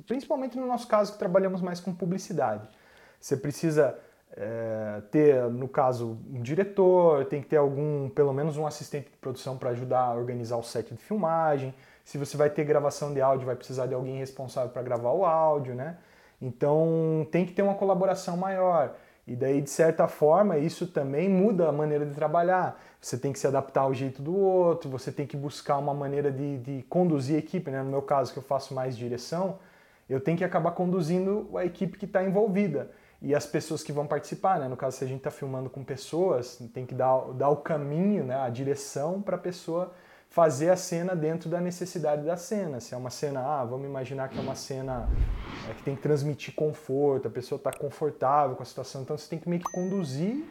principalmente 0.07 0.57
no 0.57 0.67
nosso 0.67 0.89
caso 0.89 1.13
que 1.13 1.19
trabalhamos 1.19 1.61
mais 1.61 1.79
com 1.79 1.95
publicidade. 1.95 2.67
Você 3.21 3.37
precisa 3.37 3.99
é, 4.37 5.01
ter, 5.11 5.43
no 5.51 5.67
caso, 5.67 6.19
um 6.31 6.43
diretor, 6.43 7.25
tem 7.25 7.41
que 7.41 7.49
ter 7.49 7.57
algum, 7.57 8.11
pelo 8.11 8.35
menos 8.35 8.59
um 8.59 8.67
assistente 8.67 9.11
de 9.11 9.17
produção 9.17 9.57
para 9.57 9.71
ajudar 9.71 10.01
a 10.01 10.15
organizar 10.15 10.57
o 10.57 10.63
set 10.63 10.93
de 10.95 11.01
filmagem. 11.01 11.75
Se 12.05 12.19
você 12.19 12.37
vai 12.37 12.51
ter 12.51 12.65
gravação 12.65 13.15
de 13.15 13.21
áudio, 13.21 13.47
vai 13.47 13.57
precisar 13.57 13.87
de 13.87 13.95
alguém 13.95 14.19
responsável 14.19 14.71
para 14.71 14.83
gravar 14.83 15.13
o 15.13 15.25
áudio, 15.25 15.75
né? 15.75 15.97
Então 16.41 17.27
tem 17.31 17.47
que 17.47 17.53
ter 17.53 17.63
uma 17.63 17.75
colaboração 17.75 18.37
maior. 18.37 18.95
E 19.27 19.35
daí, 19.35 19.61
de 19.61 19.71
certa 19.71 20.07
forma, 20.07 20.59
isso 20.59 20.87
também 20.87 21.29
muda 21.29 21.69
a 21.69 21.73
maneira 21.73 22.05
de 22.05 22.15
trabalhar. 22.15 22.81
Você 23.01 23.19
tem 23.19 23.33
que 23.33 23.39
se 23.39 23.47
adaptar 23.47 23.81
ao 23.83 23.95
jeito 23.95 24.23
do 24.23 24.37
outro, 24.37 24.89
você 24.89 25.11
tem 25.11 25.27
que 25.27 25.37
buscar 25.37 25.79
uma 25.79 25.95
maneira 25.95 26.31
de, 26.31 26.59
de 26.59 26.83
conduzir 26.89 27.37
a 27.37 27.39
equipe. 27.39 27.71
Né? 27.71 27.83
No 27.83 27.91
meu 27.91 28.03
caso, 28.03 28.33
que 28.33 28.39
eu 28.39 28.43
faço 28.43 28.75
mais 28.75 28.97
direção, 28.97 29.59
eu 30.09 30.21
tenho 30.21 30.39
que 30.39 30.45
acabar 30.45 30.73
conduzindo 30.73 31.49
a 31.57 31.65
equipe 31.65 31.99
que 31.99 32.05
está 32.05 32.23
envolvida. 32.23 32.91
E 33.21 33.35
as 33.35 33.47
pessoas 33.47 33.83
que 33.83 33.93
vão 33.93 34.07
participar, 34.07 34.61
né? 34.61 34.69
No 34.69 34.77
caso, 34.77 34.99
se 34.99 35.05
a 35.05 35.07
gente 35.07 35.19
está 35.19 35.31
filmando 35.31 35.71
com 35.71 35.83
pessoas, 35.83 36.59
tem 36.75 36.85
que 36.85 36.95
dar, 36.95 37.33
dar 37.33 37.49
o 37.49 37.57
caminho, 37.57 38.25
né? 38.25 38.37
a 38.37 38.49
direção 38.49 39.23
para 39.23 39.37
a 39.37 39.39
pessoa 39.39 39.93
fazer 40.29 40.69
a 40.69 40.77
cena 40.77 41.17
dentro 41.17 41.49
da 41.49 41.61
necessidade 41.61 42.23
da 42.23 42.37
cena. 42.37 42.79
Se 42.79 42.95
é 42.95 42.97
uma 42.97 43.11
cena, 43.11 43.41
ah, 43.41 43.65
vamos 43.65 43.87
imaginar 43.87 44.29
que 44.29 44.39
é 44.39 44.41
uma 44.41 44.55
cena 44.55 45.09
é, 45.71 45.73
que 45.73 45.83
tem 45.83 45.97
que 45.97 46.03
transmitir 46.03 46.55
conforto, 46.55 47.29
a 47.29 47.31
pessoa 47.31 47.57
está 47.57 47.73
confortável 47.73 48.55
com 48.55 48.63
a 48.63 48.67
situação, 48.67 49.03
então 49.03 49.17
você 49.17 49.29
tem 49.29 49.39
que 49.39 49.49
meio 49.49 49.63
que 49.63 49.73
conduzir 49.73 50.45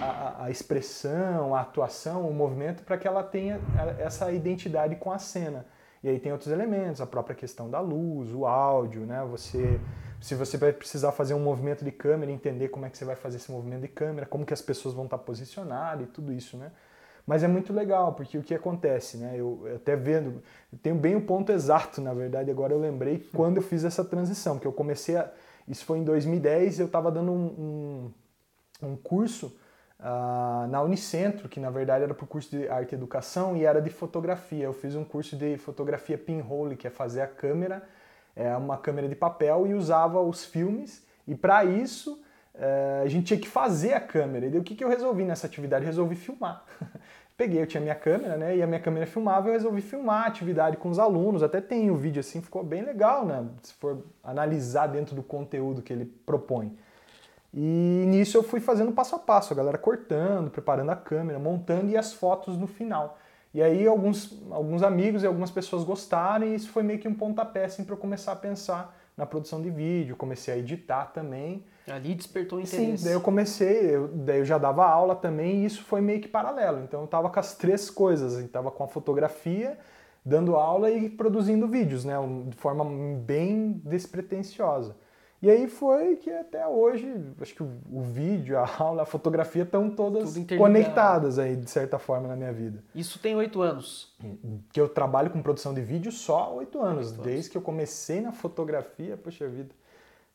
a, 0.00 0.44
a 0.44 0.50
expressão, 0.50 1.54
a 1.54 1.62
atuação, 1.62 2.28
o 2.28 2.32
movimento 2.32 2.84
para 2.84 2.96
que 2.96 3.08
ela 3.08 3.22
tenha 3.22 3.60
essa 3.98 4.30
identidade 4.30 4.96
com 4.96 5.10
a 5.10 5.18
cena. 5.18 5.66
E 6.02 6.08
aí 6.08 6.18
tem 6.18 6.32
outros 6.32 6.52
elementos, 6.52 7.00
a 7.00 7.06
própria 7.06 7.34
questão 7.34 7.70
da 7.70 7.80
luz, 7.80 8.32
o 8.32 8.44
áudio, 8.44 9.02
né? 9.02 9.24
Você, 9.30 9.80
se 10.22 10.34
você 10.34 10.56
vai 10.56 10.72
precisar 10.72 11.12
fazer 11.12 11.34
um 11.34 11.40
movimento 11.40 11.84
de 11.84 11.90
câmera, 11.90 12.30
entender 12.30 12.68
como 12.68 12.86
é 12.86 12.90
que 12.90 12.96
você 12.96 13.04
vai 13.04 13.16
fazer 13.16 13.38
esse 13.38 13.50
movimento 13.50 13.82
de 13.82 13.88
câmera, 13.88 14.24
como 14.24 14.46
que 14.46 14.54
as 14.54 14.62
pessoas 14.62 14.94
vão 14.94 15.04
estar 15.04 15.18
posicionadas 15.18 16.06
e 16.06 16.10
tudo 16.10 16.32
isso, 16.32 16.56
né? 16.56 16.70
Mas 17.26 17.42
é 17.42 17.48
muito 17.48 17.72
legal, 17.72 18.14
porque 18.14 18.38
o 18.38 18.42
que 18.42 18.54
acontece, 18.54 19.16
né? 19.16 19.34
Eu 19.36 19.62
até 19.74 19.94
vendo, 19.96 20.42
eu 20.72 20.78
tenho 20.78 20.94
bem 20.94 21.16
o 21.16 21.22
ponto 21.22 21.50
exato, 21.52 22.00
na 22.00 22.14
verdade, 22.14 22.50
agora 22.50 22.72
eu 22.72 22.80
lembrei 22.80 23.28
quando 23.34 23.56
eu 23.58 23.62
fiz 23.62 23.84
essa 23.84 24.04
transição, 24.04 24.58
que 24.58 24.66
eu 24.66 24.72
comecei 24.72 25.16
a, 25.16 25.30
isso 25.66 25.84
foi 25.84 25.98
em 25.98 26.04
2010, 26.04 26.80
eu 26.80 26.86
estava 26.86 27.10
dando 27.10 27.32
um, 27.32 28.12
um, 28.82 28.88
um 28.90 28.96
curso 28.96 29.56
uh, 29.98 30.66
na 30.68 30.82
Unicentro, 30.82 31.48
que 31.48 31.60
na 31.60 31.70
verdade 31.70 32.04
era 32.04 32.14
para 32.14 32.24
o 32.24 32.26
curso 32.28 32.50
de 32.50 32.68
arte 32.68 32.92
e 32.92 32.94
educação 32.94 33.56
e 33.56 33.64
era 33.64 33.80
de 33.80 33.90
fotografia. 33.90 34.64
Eu 34.64 34.72
fiz 34.72 34.94
um 34.94 35.04
curso 35.04 35.36
de 35.36 35.56
fotografia 35.58 36.18
pinhole, 36.18 36.76
que 36.76 36.86
é 36.86 36.90
fazer 36.90 37.22
a 37.22 37.26
câmera, 37.26 37.82
é 38.34 38.56
uma 38.56 38.78
câmera 38.78 39.08
de 39.08 39.14
papel 39.14 39.66
e 39.66 39.74
usava 39.74 40.20
os 40.20 40.44
filmes. 40.44 41.04
E 41.26 41.34
para 41.34 41.64
isso 41.64 42.20
uh, 42.54 43.02
a 43.04 43.08
gente 43.08 43.26
tinha 43.26 43.40
que 43.40 43.48
fazer 43.48 43.94
a 43.94 44.00
câmera. 44.00 44.46
E 44.46 44.50
daí, 44.50 44.60
o 44.60 44.64
que, 44.64 44.74
que 44.74 44.84
eu 44.84 44.88
resolvi 44.88 45.24
nessa 45.24 45.46
atividade? 45.46 45.84
Resolvi 45.84 46.14
filmar. 46.14 46.64
Peguei, 47.36 47.62
eu 47.62 47.66
tinha 47.66 47.80
minha 47.80 47.94
câmera, 47.94 48.36
né? 48.36 48.56
E 48.56 48.62
a 48.62 48.66
minha 48.66 48.80
câmera 48.80 49.06
filmava, 49.06 49.48
eu 49.48 49.52
resolvi 49.52 49.80
filmar 49.80 50.24
a 50.24 50.26
atividade 50.28 50.76
com 50.76 50.88
os 50.90 50.98
alunos. 50.98 51.42
Até 51.42 51.60
tem 51.60 51.90
o 51.90 51.96
vídeo 51.96 52.20
assim, 52.20 52.40
ficou 52.40 52.62
bem 52.62 52.82
legal, 52.82 53.24
né? 53.24 53.44
Se 53.62 53.74
for 53.74 54.04
analisar 54.22 54.86
dentro 54.86 55.14
do 55.14 55.22
conteúdo 55.22 55.82
que 55.82 55.92
ele 55.92 56.04
propõe. 56.04 56.76
E 57.54 58.04
nisso 58.06 58.36
eu 58.36 58.42
fui 58.42 58.60
fazendo 58.60 58.92
passo 58.92 59.14
a 59.14 59.18
passo, 59.18 59.52
a 59.52 59.56
galera 59.56 59.76
cortando, 59.76 60.50
preparando 60.50 60.90
a 60.90 60.96
câmera, 60.96 61.38
montando 61.38 61.90
e 61.90 61.96
as 61.96 62.12
fotos 62.12 62.56
no 62.56 62.66
final. 62.66 63.18
E 63.54 63.62
aí 63.62 63.86
alguns, 63.86 64.42
alguns 64.50 64.82
amigos 64.82 65.22
e 65.22 65.26
algumas 65.26 65.50
pessoas 65.50 65.84
gostaram 65.84 66.46
e 66.46 66.54
isso 66.54 66.70
foi 66.70 66.82
meio 66.82 66.98
que 66.98 67.06
um 67.06 67.14
pontapé 67.14 67.66
assim, 67.66 67.84
para 67.84 67.94
eu 67.94 67.98
começar 67.98 68.32
a 68.32 68.36
pensar 68.36 68.98
na 69.16 69.26
produção 69.26 69.60
de 69.60 69.68
vídeo, 69.68 70.16
comecei 70.16 70.54
a 70.54 70.56
editar 70.56 71.06
também. 71.12 71.64
Ali 71.86 72.14
despertou 72.14 72.58
interesse. 72.60 72.98
Sim, 72.98 73.04
daí 73.04 73.12
eu 73.12 73.20
comecei, 73.20 73.94
eu, 73.94 74.08
daí 74.08 74.38
eu 74.38 74.44
já 74.44 74.56
dava 74.56 74.86
aula 74.86 75.14
também 75.14 75.62
e 75.62 75.64
isso 75.66 75.82
foi 75.82 76.00
meio 76.00 76.20
que 76.20 76.28
paralelo. 76.28 76.82
Então 76.82 77.00
eu 77.00 77.04
estava 77.04 77.28
com 77.28 77.38
as 77.38 77.54
três 77.54 77.90
coisas, 77.90 78.38
estava 78.38 78.70
com 78.70 78.84
a 78.84 78.88
fotografia, 78.88 79.78
dando 80.24 80.56
aula 80.56 80.90
e 80.90 81.10
produzindo 81.10 81.68
vídeos, 81.68 82.04
né, 82.04 82.14
de 82.48 82.56
forma 82.56 82.84
bem 83.18 83.82
despretensiosa. 83.84 84.96
E 85.42 85.50
aí 85.50 85.66
foi 85.66 86.14
que 86.14 86.30
até 86.30 86.64
hoje, 86.68 87.12
acho 87.40 87.52
que 87.52 87.64
o, 87.64 87.70
o 87.90 88.00
vídeo, 88.00 88.56
a 88.56 88.70
aula, 88.78 89.02
a 89.02 89.06
fotografia 89.06 89.64
estão 89.64 89.90
todas 89.90 90.38
conectadas 90.56 91.36
aí, 91.36 91.56
de 91.56 91.68
certa 91.68 91.98
forma, 91.98 92.28
na 92.28 92.36
minha 92.36 92.52
vida. 92.52 92.84
Isso 92.94 93.18
tem 93.18 93.34
oito 93.34 93.60
anos. 93.60 94.14
Que 94.72 94.80
eu 94.80 94.88
trabalho 94.88 95.30
com 95.30 95.42
produção 95.42 95.74
de 95.74 95.80
vídeo 95.80 96.12
só 96.12 96.54
oito 96.54 96.80
anos. 96.80 97.10
desde 97.10 97.50
que 97.50 97.56
eu 97.56 97.62
comecei 97.62 98.20
na 98.20 98.30
fotografia, 98.30 99.16
poxa 99.16 99.48
vida. 99.48 99.74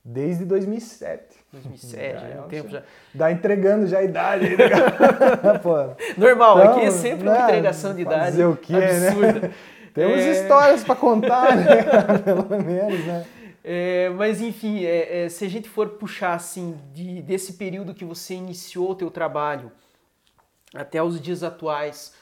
Desde 0.03 0.43
2007. 0.43 1.35
2007, 1.53 2.25
é, 2.25 2.41
um 2.41 2.47
tempo 2.47 2.69
já. 2.69 2.83
Dá 3.13 3.31
entregando 3.31 3.87
já 3.87 3.99
a 3.99 4.03
idade. 4.03 4.55
Né, 4.55 4.69
Normal, 6.17 6.59
então, 6.59 6.71
aqui 6.71 6.85
é 6.85 6.91
sempre 6.91 7.27
uma 7.27 7.37
né, 7.37 7.43
entregação 7.43 7.93
de 7.93 8.01
idade. 8.01 8.25
Fazer 8.31 8.45
o 8.45 8.55
quê, 8.55 8.73
né? 8.73 9.07
absurda. 9.09 9.39
né? 9.47 9.53
Temos 9.93 10.19
é... 10.19 10.31
histórias 10.31 10.83
para 10.83 10.95
contar, 10.95 11.55
né? 11.57 11.83
Pelo 12.23 12.63
menos, 12.63 13.05
né? 13.05 13.25
É, 13.69 14.07
mas 14.12 14.39
enfim, 14.39 14.86
é, 14.86 15.25
é, 15.25 15.29
se 15.29 15.43
a 15.43 15.50
gente 15.50 15.67
for 15.67 15.89
puxar 15.89 16.36
assim 16.36 16.79
de, 16.93 17.21
desse 17.21 17.51
período 17.55 17.93
que 17.93 18.05
você 18.05 18.33
iniciou 18.33 18.91
o 18.91 18.95
teu 18.95 19.12
trabalho 19.12 19.74
até 20.74 21.03
os 21.03 21.19
dias 21.19 21.43
atuais, 21.43 22.15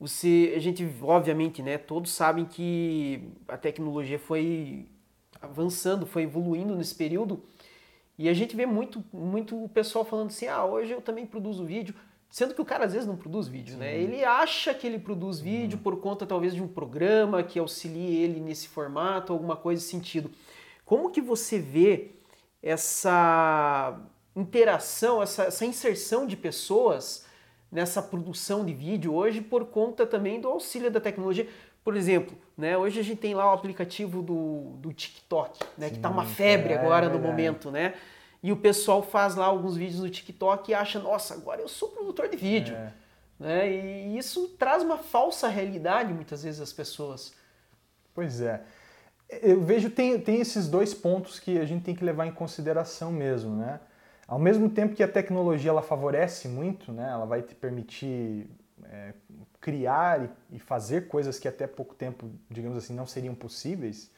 você, 0.00 0.54
a 0.56 0.58
gente 0.58 0.84
obviamente, 1.00 1.62
né, 1.62 1.78
todos 1.78 2.10
sabem 2.10 2.44
que 2.44 3.22
a 3.46 3.56
tecnologia 3.56 4.18
foi 4.18 4.86
avançando, 5.40 6.04
foi 6.04 6.24
evoluindo 6.24 6.74
nesse 6.74 6.96
período 6.96 7.44
e 8.18 8.28
a 8.28 8.34
gente 8.34 8.56
vê 8.56 8.66
muito, 8.66 9.04
muito 9.12 9.62
o 9.62 9.68
pessoal 9.68 10.04
falando 10.04 10.30
assim, 10.30 10.48
ah, 10.48 10.64
hoje 10.64 10.90
eu 10.90 11.00
também 11.00 11.24
produzo 11.24 11.64
vídeo, 11.64 11.94
sendo 12.28 12.54
que 12.54 12.60
o 12.60 12.64
cara 12.64 12.86
às 12.86 12.92
vezes 12.92 13.06
não 13.06 13.16
produz 13.16 13.46
vídeo, 13.46 13.76
né? 13.76 13.92
Sim. 13.92 13.98
né? 13.98 14.02
Ele 14.02 14.24
acha 14.24 14.74
que 14.74 14.84
ele 14.84 14.98
produz 14.98 15.38
vídeo 15.38 15.76
uhum. 15.76 15.82
por 15.84 16.00
conta 16.00 16.26
talvez 16.26 16.56
de 16.56 16.60
um 16.60 16.66
programa 16.66 17.40
que 17.44 17.56
auxilie 17.56 18.16
ele 18.16 18.40
nesse 18.40 18.66
formato, 18.66 19.32
alguma 19.32 19.54
coisa 19.54 19.80
nesse 19.80 19.92
sentido. 19.92 20.28
Como 20.88 21.10
que 21.10 21.20
você 21.20 21.58
vê 21.58 22.12
essa 22.62 24.00
interação, 24.34 25.22
essa, 25.22 25.44
essa 25.44 25.66
inserção 25.66 26.26
de 26.26 26.34
pessoas 26.34 27.26
nessa 27.70 28.00
produção 28.00 28.64
de 28.64 28.72
vídeo 28.72 29.12
hoje 29.12 29.42
por 29.42 29.66
conta 29.66 30.06
também 30.06 30.40
do 30.40 30.48
auxílio 30.48 30.90
da 30.90 30.98
tecnologia? 30.98 31.46
Por 31.84 31.94
exemplo, 31.94 32.34
né, 32.56 32.74
hoje 32.78 32.98
a 33.00 33.02
gente 33.02 33.18
tem 33.18 33.34
lá 33.34 33.50
o 33.50 33.52
aplicativo 33.52 34.22
do, 34.22 34.78
do 34.78 34.90
TikTok, 34.94 35.62
né, 35.76 35.88
Sim, 35.88 35.92
que 35.92 35.98
está 35.98 36.08
uma 36.08 36.24
febre 36.24 36.72
é, 36.72 36.78
agora 36.78 37.04
é 37.04 37.08
no 37.10 37.18
momento, 37.18 37.70
né? 37.70 37.92
E 38.42 38.50
o 38.50 38.56
pessoal 38.56 39.02
faz 39.02 39.34
lá 39.34 39.44
alguns 39.44 39.76
vídeos 39.76 40.00
no 40.00 40.08
TikTok 40.08 40.70
e 40.70 40.74
acha, 40.74 40.98
nossa, 40.98 41.34
agora 41.34 41.60
eu 41.60 41.68
sou 41.68 41.90
produtor 41.90 42.30
de 42.30 42.36
vídeo. 42.38 42.74
É. 42.74 42.92
Né? 43.38 43.70
E 43.70 44.16
isso 44.16 44.48
traz 44.58 44.82
uma 44.82 44.96
falsa 44.96 45.48
realidade 45.48 46.14
muitas 46.14 46.44
vezes 46.44 46.62
às 46.62 46.72
pessoas. 46.72 47.34
Pois 48.14 48.40
é 48.40 48.64
eu 49.30 49.60
vejo 49.60 49.90
tem, 49.90 50.18
tem 50.20 50.40
esses 50.40 50.68
dois 50.68 50.94
pontos 50.94 51.38
que 51.38 51.58
a 51.58 51.64
gente 51.64 51.82
tem 51.82 51.94
que 51.94 52.04
levar 52.04 52.26
em 52.26 52.32
consideração 52.32 53.12
mesmo, 53.12 53.56
né? 53.56 53.80
Ao 54.26 54.38
mesmo 54.38 54.68
tempo 54.68 54.94
que 54.94 55.02
a 55.02 55.08
tecnologia 55.08 55.70
ela 55.70 55.82
favorece 55.82 56.48
muito, 56.48 56.92
né? 56.92 57.10
Ela 57.10 57.24
vai 57.24 57.42
te 57.42 57.54
permitir 57.54 58.48
é, 58.84 59.12
criar 59.60 60.30
e, 60.50 60.58
fazer 60.58 61.08
coisas 61.08 61.38
que 61.38 61.48
até 61.48 61.66
pouco 61.66 61.94
tempo, 61.94 62.30
digamos 62.50 62.76
assim, 62.76 62.94
não 62.94 63.06
seriam 63.06 63.34
possíveis. 63.34 64.10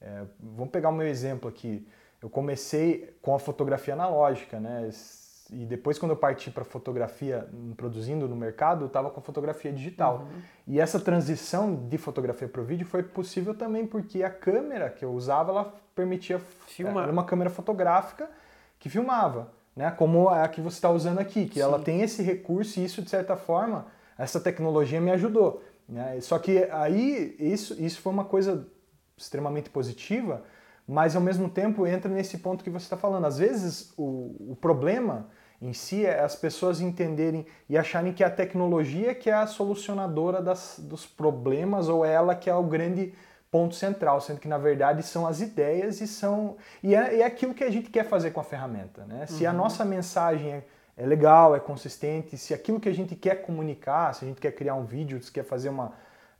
É, 0.00 0.24
vamos 0.40 0.70
pegar 0.70 0.88
o 0.88 0.92
meu 0.92 1.06
exemplo 1.06 1.48
aqui. 1.48 1.86
Eu 2.20 2.28
comecei 2.28 3.16
com 3.22 3.34
a 3.34 3.38
fotografia 3.38 3.94
analógica, 3.94 4.58
né? 4.60 4.88
E 5.54 5.64
depois 5.64 5.98
quando 5.98 6.10
eu 6.10 6.16
parti 6.16 6.50
para 6.50 6.64
fotografia 6.64 7.48
produzindo 7.76 8.28
no 8.28 8.34
mercado, 8.34 8.84
eu 8.84 8.86
estava 8.88 9.08
com 9.10 9.20
fotografia 9.20 9.72
digital. 9.72 10.18
Uhum. 10.18 10.42
E 10.66 10.80
essa 10.80 10.98
transição 10.98 11.74
de 11.88 11.96
fotografia 11.96 12.48
para 12.48 12.60
o 12.60 12.64
vídeo 12.64 12.86
foi 12.86 13.02
possível 13.02 13.54
também 13.54 13.86
porque 13.86 14.22
a 14.22 14.30
câmera 14.30 14.90
que 14.90 15.04
eu 15.04 15.12
usava, 15.12 15.52
ela 15.52 15.74
permitia 15.94 16.40
filmar. 16.66 17.04
Era 17.04 17.12
uma 17.12 17.24
câmera 17.24 17.50
fotográfica 17.50 18.28
que 18.78 18.88
filmava, 18.88 19.52
né? 19.76 19.90
Como 19.92 20.28
a 20.28 20.48
que 20.48 20.60
você 20.60 20.76
está 20.76 20.90
usando 20.90 21.20
aqui, 21.20 21.46
que 21.46 21.54
Sim. 21.54 21.60
ela 21.60 21.78
tem 21.78 22.02
esse 22.02 22.22
recurso 22.22 22.80
e 22.80 22.84
isso 22.84 23.00
de 23.00 23.08
certa 23.08 23.36
forma, 23.36 23.86
essa 24.18 24.40
tecnologia 24.40 25.00
me 25.00 25.12
ajudou. 25.12 25.62
Né? 25.88 26.20
Só 26.20 26.38
que 26.38 26.68
aí 26.72 27.36
isso, 27.38 27.80
isso 27.80 28.00
foi 28.00 28.12
uma 28.12 28.24
coisa 28.24 28.66
extremamente 29.16 29.70
positiva, 29.70 30.42
mas 30.86 31.14
ao 31.14 31.22
mesmo 31.22 31.48
tempo 31.48 31.86
entra 31.86 32.10
nesse 32.10 32.38
ponto 32.38 32.64
que 32.64 32.70
você 32.70 32.84
está 32.84 32.96
falando. 32.96 33.24
Às 33.24 33.38
vezes 33.38 33.92
o, 33.96 34.52
o 34.52 34.58
problema 34.60 35.28
em 35.64 35.72
si 35.72 36.04
é 36.04 36.20
as 36.20 36.36
pessoas 36.36 36.80
entenderem 36.80 37.46
e 37.68 37.78
acharem 37.78 38.12
que 38.12 38.22
é 38.22 38.26
a 38.26 38.30
tecnologia 38.30 39.14
que 39.14 39.30
é 39.30 39.32
a 39.32 39.46
solucionadora 39.46 40.42
das, 40.42 40.78
dos 40.78 41.06
problemas 41.06 41.88
ou 41.88 42.04
ela 42.04 42.34
que 42.34 42.50
é 42.50 42.54
o 42.54 42.62
grande 42.62 43.14
ponto 43.50 43.74
central, 43.74 44.20
sendo 44.20 44.40
que 44.40 44.48
na 44.48 44.58
verdade 44.58 45.02
são 45.02 45.26
as 45.26 45.40
ideias 45.40 46.00
e 46.00 46.06
são 46.06 46.56
e 46.82 46.94
é, 46.94 47.20
é 47.20 47.24
aquilo 47.24 47.54
que 47.54 47.64
a 47.64 47.70
gente 47.70 47.88
quer 47.88 48.04
fazer 48.04 48.32
com 48.32 48.40
a 48.40 48.44
ferramenta, 48.44 49.06
né? 49.06 49.26
Se 49.26 49.44
uhum. 49.44 49.50
a 49.50 49.52
nossa 49.52 49.84
mensagem 49.84 50.52
é, 50.52 50.64
é 50.96 51.06
legal, 51.06 51.56
é 51.56 51.60
consistente, 51.60 52.36
se 52.36 52.52
aquilo 52.52 52.78
que 52.78 52.88
a 52.88 52.94
gente 52.94 53.14
quer 53.14 53.42
comunicar, 53.42 54.14
se 54.14 54.24
a 54.24 54.28
gente 54.28 54.40
quer 54.40 54.52
criar 54.52 54.74
um 54.74 54.84
vídeo, 54.84 55.22
se 55.22 55.32
quer 55.32 55.44
fazer 55.44 55.70
uma 55.70 55.92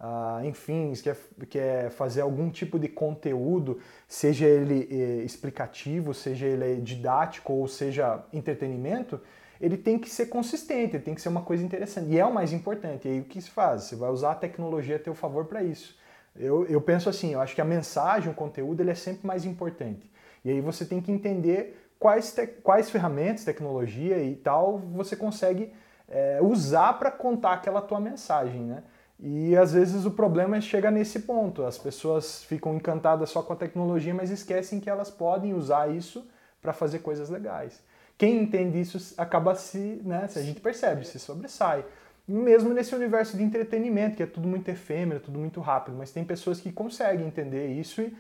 Uh, 0.05 0.45
enfim, 0.45 0.93
quer, 1.03 1.17
quer 1.49 1.91
fazer 1.91 2.21
algum 2.21 2.51
tipo 2.51 2.79
de 2.79 2.89
conteúdo, 2.89 3.81
seja 4.07 4.45
ele 4.45 4.87
eh, 4.91 5.25
explicativo, 5.25 6.13
seja 6.13 6.45
ele 6.45 6.79
didático 6.83 7.55
ou 7.55 7.67
seja 7.67 8.23
entretenimento, 8.31 9.19
ele 9.59 9.79
tem 9.79 9.99
que 9.99 10.11
ser 10.11 10.27
consistente, 10.27 10.97
ele 10.97 11.03
tem 11.03 11.15
que 11.15 11.23
ser 11.23 11.31
uma 11.31 11.41
coisa 11.41 11.65
interessante. 11.65 12.11
E 12.11 12.19
é 12.19 12.27
o 12.27 12.35
mais 12.35 12.53
importante. 12.53 13.09
E 13.09 13.13
aí 13.13 13.21
o 13.21 13.25
que 13.25 13.41
se 13.41 13.49
faz? 13.49 13.85
Você 13.85 13.97
vai 13.97 14.11
usar 14.11 14.33
a 14.33 14.35
tecnologia 14.35 14.97
a 14.97 14.99
teu 14.99 15.15
favor 15.15 15.47
para 15.47 15.63
isso. 15.63 15.97
Eu, 16.37 16.67
eu 16.67 16.83
penso 16.83 17.09
assim, 17.09 17.33
eu 17.33 17.41
acho 17.41 17.55
que 17.55 17.63
a 17.63 17.65
mensagem, 17.65 18.31
o 18.31 18.35
conteúdo, 18.35 18.83
ele 18.83 18.91
é 18.91 18.95
sempre 18.95 19.27
mais 19.27 19.47
importante. 19.47 20.11
E 20.45 20.51
aí 20.51 20.61
você 20.61 20.85
tem 20.85 21.01
que 21.01 21.11
entender 21.11 21.89
quais, 21.99 22.31
te, 22.35 22.47
quais 22.47 22.91
ferramentas, 22.91 23.43
tecnologia 23.45 24.23
e 24.23 24.35
tal 24.35 24.77
você 24.77 25.17
consegue 25.17 25.73
é, 26.11 26.41
usar 26.43 26.93
para 26.99 27.11
contar 27.11 27.55
aquela 27.55 27.81
tua 27.81 28.01
mensagem, 28.01 28.61
né? 28.61 28.83
E 29.27 29.57
às 29.57 29.73
vezes 29.73 30.05
o 30.05 30.11
problema 30.11 30.61
chega 30.61 30.91
nesse 30.91 31.21
ponto. 31.21 31.65
As 31.65 31.79
pessoas 31.79 32.45
ficam 32.45 32.75
encantadas 32.75 33.31
só 33.31 33.43
com 33.43 33.55
a 33.55 33.57
tecnologia, 33.57 34.13
mas 34.13 34.31
esquecem 34.31 34.79
que 34.79 34.91
elas 34.91 35.11
podem 35.11 35.55
usar 35.55 35.91
isso 35.91 36.29
para 36.61 36.75
fazer 36.75 36.99
coisas 36.99 37.31
legais. 37.31 37.83
quem 38.19 38.43
entende 38.43 38.79
isso 38.81 39.15
acaba 39.19 39.55
se, 39.55 40.01
né, 40.05 40.29
se 40.29 40.39
a 40.39 40.43
gente 40.43 40.61
percebe, 40.61 41.07
se 41.07 41.19
sobressai. 41.19 41.85
Mesmo 42.29 42.73
nesse 42.75 42.95
universo 42.95 43.37
de 43.37 43.43
entretenimento, 43.43 44.17
que 44.17 44.23
é 44.23 44.27
tudo 44.27 44.47
muito 44.47 44.69
efêmero, 44.69 45.21
tudo 45.21 45.39
muito 45.39 45.61
rápido, 45.61 45.97
mas 45.97 46.13
tem 46.13 46.23
pessoas 46.23 46.61
que 46.61 46.71
conseguem 46.71 47.27
entender 47.27 47.69
isso 47.69 48.03
e, 48.03 48.17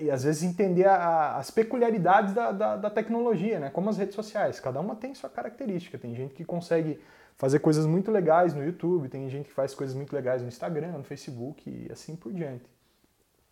e 0.00 0.10
às 0.10 0.22
vezes 0.24 0.42
entender 0.42 0.86
a, 0.86 1.36
as 1.38 1.50
peculiaridades 1.50 2.34
da, 2.34 2.52
da, 2.52 2.76
da, 2.76 2.90
tecnologia, 2.90 3.58
né? 3.58 3.70
como 3.70 3.88
as 3.88 3.96
redes 3.96 4.14
sociais. 4.14 4.60
Cada 4.60 4.80
uma 4.80 4.94
tem 4.94 5.14
sua 5.14 5.30
característica. 5.30 5.98
Tem 5.98 6.14
gente 6.14 6.34
que 6.34 6.44
consegue 6.44 7.00
fazer 7.42 7.58
coisas 7.58 7.86
muito 7.86 8.08
legais 8.12 8.54
no 8.54 8.64
YouTube, 8.64 9.08
tem 9.08 9.28
gente 9.28 9.46
que 9.48 9.52
faz 9.52 9.74
coisas 9.74 9.96
muito 9.96 10.14
legais 10.14 10.42
no 10.42 10.46
Instagram, 10.46 10.92
no 10.92 11.02
Facebook 11.02 11.68
e 11.68 11.90
assim 11.90 12.14
por 12.14 12.32
diante. 12.32 12.64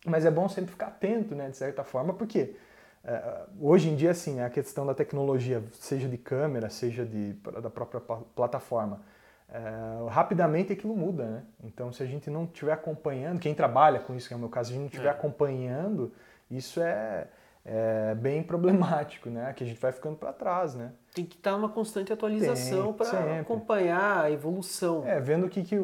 Mas 0.06 0.24
é 0.24 0.30
bom 0.30 0.48
sempre 0.48 0.70
ficar 0.70 0.86
atento, 0.86 1.34
né, 1.34 1.50
de 1.50 1.56
certa 1.56 1.82
forma, 1.82 2.14
porque 2.14 2.54
é, 3.02 3.46
hoje 3.60 3.88
em 3.90 3.96
dia, 3.96 4.12
assim, 4.12 4.38
a 4.40 4.48
questão 4.48 4.86
da 4.86 4.94
tecnologia, 4.94 5.60
seja 5.72 6.08
de 6.08 6.16
câmera, 6.16 6.70
seja 6.70 7.04
de, 7.04 7.32
da 7.32 7.68
própria 7.68 8.00
plataforma, 8.00 9.00
é, 9.48 10.08
rapidamente 10.08 10.72
aquilo 10.72 10.94
muda, 10.94 11.26
né? 11.26 11.42
Então, 11.64 11.92
se 11.92 12.00
a 12.00 12.06
gente 12.06 12.30
não 12.30 12.44
estiver 12.44 12.72
acompanhando, 12.72 13.40
quem 13.40 13.56
trabalha 13.56 13.98
com 13.98 14.14
isso, 14.14 14.28
que 14.28 14.34
é 14.34 14.36
o 14.36 14.40
meu 14.40 14.48
caso, 14.48 14.68
se 14.68 14.74
a 14.74 14.76
gente 14.76 14.82
não 14.82 14.90
estiver 14.90 15.08
é. 15.08 15.10
acompanhando, 15.10 16.12
isso 16.48 16.80
é, 16.80 17.26
é, 17.64 18.14
bem 18.14 18.42
problemático, 18.42 19.28
né? 19.28 19.52
Que 19.52 19.64
a 19.64 19.66
gente 19.66 19.80
vai 19.80 19.92
ficando 19.92 20.16
para 20.16 20.32
trás, 20.32 20.74
né? 20.74 20.92
Tem 21.14 21.24
que 21.24 21.36
estar 21.36 21.54
uma 21.54 21.68
constante 21.68 22.12
atualização 22.12 22.92
para 22.92 23.40
acompanhar 23.40 24.24
a 24.24 24.30
evolução. 24.30 25.06
É, 25.06 25.20
vendo 25.20 25.46
o 25.46 25.48
que, 25.48 25.62
que 25.62 25.76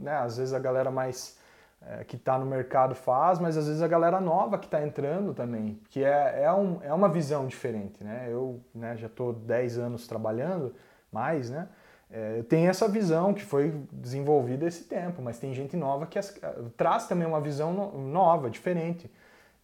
né, 0.00 0.16
às 0.16 0.36
vezes 0.36 0.54
a 0.54 0.58
galera 0.58 0.90
mais 0.90 1.38
é, 1.82 2.04
que 2.04 2.16
está 2.16 2.38
no 2.38 2.46
mercado 2.46 2.94
faz, 2.94 3.38
mas 3.38 3.56
às 3.56 3.66
vezes 3.66 3.82
a 3.82 3.88
galera 3.88 4.20
nova 4.20 4.58
que 4.58 4.66
está 4.66 4.82
entrando 4.82 5.34
também, 5.34 5.80
que 5.88 6.04
é, 6.04 6.42
é, 6.42 6.52
um, 6.52 6.78
é 6.82 6.92
uma 6.92 7.08
visão 7.08 7.46
diferente, 7.46 8.02
né? 8.02 8.28
Eu 8.28 8.60
né, 8.74 8.96
já 8.96 9.06
estou 9.06 9.32
10 9.32 9.78
anos 9.78 10.06
trabalhando, 10.06 10.74
mais, 11.10 11.50
né? 11.50 11.68
É, 12.10 12.38
eu 12.38 12.44
tenho 12.44 12.70
essa 12.70 12.86
visão 12.86 13.34
que 13.34 13.42
foi 13.42 13.74
desenvolvida 13.92 14.64
esse 14.66 14.84
tempo, 14.84 15.20
mas 15.20 15.38
tem 15.38 15.52
gente 15.52 15.76
nova 15.76 16.06
que 16.06 16.18
as, 16.18 16.38
traz 16.76 17.06
também 17.06 17.26
uma 17.26 17.40
visão 17.40 17.72
no, 17.72 17.98
nova, 17.98 18.48
diferente. 18.48 19.10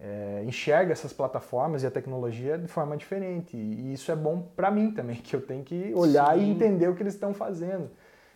É, 0.05 0.43
enxerga 0.45 0.91
essas 0.91 1.13
plataformas 1.13 1.85
e 1.85 1.87
a 1.87 1.91
tecnologia 1.91 2.59
de 2.59 2.67
forma 2.67 2.97
diferente. 2.97 3.57
E 3.57 3.93
isso 3.93 4.11
é 4.11 4.17
bom 4.17 4.49
para 4.57 4.69
mim 4.69 4.91
também, 4.91 5.17
que 5.23 5.37
eu 5.37 5.41
tenho 5.41 5.63
que 5.63 5.93
olhar 5.95 6.35
Sim. 6.35 6.41
e 6.41 6.51
entender 6.51 6.89
o 6.89 6.95
que 6.97 7.03
eles 7.05 7.15
estão 7.15 7.33
fazendo. 7.33 7.89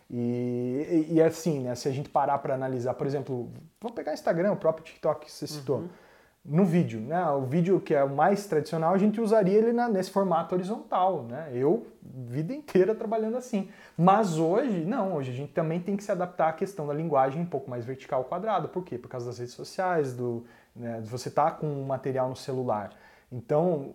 E, 0.09 1.07
e, 1.09 1.15
e, 1.15 1.21
assim, 1.21 1.59
né, 1.59 1.75
se 1.75 1.87
a 1.87 1.91
gente 1.91 2.09
parar 2.09 2.37
para 2.37 2.53
analisar, 2.53 2.93
por 2.93 3.05
exemplo, 3.05 3.49
vamos 3.81 3.95
pegar 3.95 4.13
Instagram, 4.13 4.53
o 4.53 4.55
próprio 4.55 4.85
TikTok 4.85 5.25
que 5.25 5.31
você 5.31 5.45
citou. 5.45 5.79
Uhum. 5.79 5.89
No 6.45 6.63
vídeo, 6.63 7.01
né? 7.01 7.29
O 7.31 7.41
vídeo 7.41 7.77
que 7.81 7.93
é 7.93 8.01
o 8.01 8.09
mais 8.09 8.45
tradicional, 8.47 8.93
a 8.93 8.97
gente 8.97 9.19
usaria 9.19 9.57
ele 9.57 9.73
na, 9.73 9.89
nesse 9.89 10.09
formato 10.09 10.55
horizontal, 10.55 11.23
né? 11.23 11.49
Eu, 11.51 11.85
vida 12.01 12.53
inteira 12.53 12.95
trabalhando 12.95 13.35
assim. 13.35 13.69
Mas 13.97 14.37
hoje, 14.37 14.85
não, 14.85 15.15
hoje 15.15 15.31
a 15.31 15.33
gente 15.33 15.51
também 15.51 15.81
tem 15.81 15.97
que 15.97 16.05
se 16.05 16.11
adaptar 16.11 16.47
à 16.47 16.53
questão 16.53 16.87
da 16.87 16.93
linguagem 16.93 17.41
um 17.41 17.45
pouco 17.45 17.69
mais 17.69 17.83
vertical 17.83 18.23
quadrado. 18.23 18.69
Por 18.69 18.85
quê? 18.85 18.97
Por 18.97 19.09
causa 19.09 19.25
das 19.25 19.39
redes 19.39 19.55
sociais, 19.55 20.13
do, 20.13 20.45
né, 20.77 21.01
você 21.05 21.29
tá 21.29 21.51
com 21.51 21.67
um 21.67 21.85
material 21.85 22.29
no 22.29 22.35
celular. 22.35 22.91
Então, 23.31 23.93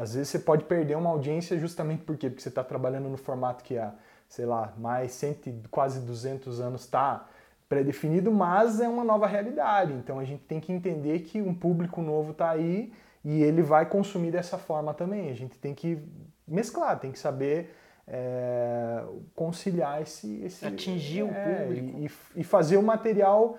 às 0.00 0.14
vezes 0.14 0.28
você 0.28 0.38
pode 0.38 0.64
perder 0.64 0.96
uma 0.96 1.10
audiência 1.10 1.58
justamente 1.58 2.02
por 2.02 2.16
quê? 2.16 2.28
Porque 2.28 2.42
você 2.42 2.48
está 2.48 2.64
trabalhando 2.64 3.08
no 3.08 3.16
formato 3.16 3.62
que 3.62 3.76
é 3.76 3.92
sei 4.34 4.46
lá, 4.46 4.72
mais 4.76 5.12
100, 5.12 5.62
quase 5.70 6.00
200 6.00 6.60
anos 6.60 6.82
está 6.82 7.26
pré-definido, 7.68 8.32
mas 8.32 8.80
é 8.80 8.88
uma 8.88 9.04
nova 9.04 9.26
realidade. 9.26 9.92
Então 9.92 10.18
a 10.18 10.24
gente 10.24 10.42
tem 10.42 10.60
que 10.60 10.72
entender 10.72 11.20
que 11.20 11.40
um 11.40 11.54
público 11.54 12.02
novo 12.02 12.32
está 12.32 12.50
aí 12.50 12.92
e 13.24 13.42
ele 13.42 13.62
vai 13.62 13.86
consumir 13.86 14.32
dessa 14.32 14.58
forma 14.58 14.92
também. 14.92 15.30
A 15.30 15.34
gente 15.34 15.56
tem 15.58 15.74
que 15.74 15.98
mesclar, 16.46 16.98
tem 16.98 17.12
que 17.12 17.18
saber 17.18 17.74
é, 18.06 19.02
conciliar 19.34 20.02
esse, 20.02 20.42
esse 20.42 20.66
atingir 20.66 21.20
é, 21.20 21.24
o 21.24 21.28
público 21.28 21.98
e, 21.98 22.40
e, 22.40 22.44
fazer 22.44 22.76
o 22.76 22.82
material 22.82 23.56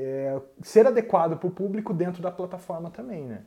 é, 0.00 0.40
ser 0.62 0.86
adequado 0.86 1.36
para 1.36 1.46
o 1.46 1.50
público 1.50 1.92
dentro 1.92 2.22
da 2.22 2.30
plataforma 2.30 2.90
também, 2.90 3.24
né? 3.24 3.42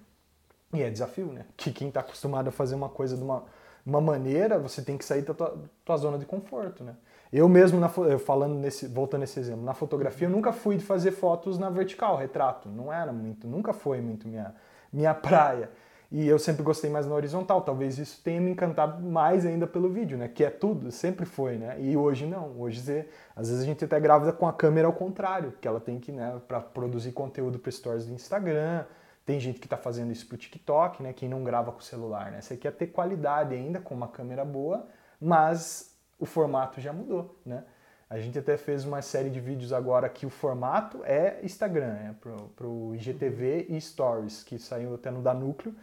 E 0.74 0.82
é 0.82 0.90
desafio, 0.90 1.28
né? 1.28 1.46
Que 1.56 1.72
quem 1.72 1.88
está 1.88 2.00
acostumado 2.00 2.48
a 2.48 2.52
fazer 2.52 2.76
uma 2.76 2.90
coisa 2.90 3.16
de 3.16 3.24
uma 3.24 3.44
uma 3.86 4.00
maneira, 4.00 4.58
você 4.58 4.82
tem 4.82 4.98
que 4.98 5.04
sair 5.04 5.22
da 5.24 5.34
tua, 5.34 5.58
tua 5.84 5.98
zona 5.98 6.18
de 6.18 6.26
conforto, 6.26 6.84
né? 6.84 6.96
Eu 7.32 7.50
mesmo, 7.50 7.80
na, 7.80 7.90
falando 7.90 8.56
nesse, 8.56 8.88
voltando 8.88 9.22
nesse 9.22 9.40
exemplo, 9.40 9.64
na 9.64 9.74
fotografia 9.74 10.28
eu 10.28 10.32
nunca 10.32 10.54
fui 10.54 10.78
de 10.78 10.86
fazer 10.86 11.12
fotos 11.12 11.58
na 11.58 11.70
vertical, 11.70 12.16
retrato, 12.16 12.70
não 12.70 12.94
era 12.94 13.12
muito, 13.12 13.48
nunca 13.48 13.74
foi 13.74 14.00
muito 14.02 14.28
minha, 14.28 14.54
minha 14.92 15.14
praia. 15.14 15.70
E 16.14 16.28
eu 16.28 16.38
sempre 16.38 16.62
gostei 16.62 16.92
mais 16.92 17.08
na 17.08 17.16
horizontal, 17.16 17.64
talvez 17.64 17.98
isso 17.98 18.22
tenha 18.24 18.40
me 18.40 18.52
encantado 18.52 19.02
mais 19.02 19.48
ainda 19.48 19.66
pelo 19.66 19.90
vídeo, 19.90 20.16
né? 20.16 20.28
Que 20.28 20.44
é 20.44 20.50
tudo, 20.52 20.92
sempre 20.92 21.26
foi, 21.26 21.58
né? 21.58 21.76
E 21.82 21.98
hoje 21.98 22.28
não, 22.28 22.54
hoje 22.60 23.08
às 23.36 23.50
vezes 23.50 23.64
a 23.64 23.66
gente 23.66 23.84
até 23.84 24.00
grávida 24.00 24.32
com 24.32 24.48
a 24.48 24.54
câmera 24.54 24.86
ao 24.86 24.94
contrário, 24.94 25.54
que 25.60 25.68
ela 25.68 25.80
tem 25.80 26.00
que, 26.00 26.12
né, 26.12 26.40
para 26.48 26.60
produzir 26.60 27.14
conteúdo 27.14 27.58
para 27.58 27.72
stories 27.72 28.06
do 28.06 28.14
Instagram, 28.14 28.86
tem 29.26 29.40
gente 29.40 29.60
que 29.60 29.66
está 29.66 29.76
fazendo 29.76 30.12
isso 30.12 30.28
para 30.28 30.36
o 30.36 30.38
TikTok, 30.38 31.02
né? 31.02 31.14
Quem 31.14 31.28
não 31.28 31.44
grava 31.44 31.72
com 31.72 31.80
o 31.80 31.84
celular, 31.84 32.30
né? 32.30 32.42
Você 32.42 32.56
quer 32.58 32.74
ter 32.74 32.88
qualidade 32.88 33.56
ainda 33.56 33.80
com 33.80 33.96
uma 33.96 34.08
câmera 34.08 34.46
boa, 34.46 34.86
mas 35.20 35.98
o 36.20 36.28
formato 36.28 36.80
já 36.80 36.94
mudou, 36.94 37.36
né? 37.44 37.64
A 38.08 38.20
gente 38.20 38.38
até 38.38 38.56
fez 38.56 38.86
uma 38.86 39.02
série 39.02 39.32
de 39.32 39.40
vídeos 39.40 39.74
agora 39.74 40.08
que 40.08 40.28
o 40.28 40.30
formato 40.30 41.04
é 41.06 41.40
Instagram, 41.42 41.96
é 41.96 42.14
para 42.56 42.68
o 42.68 42.94
IGTV 42.94 43.66
e 43.68 43.82
Stories, 43.82 44.44
que 44.44 44.60
saiu 44.60 44.94
até 44.94 45.10
no 45.10 45.20
da 45.20 45.34
Núcleo, 45.34 45.74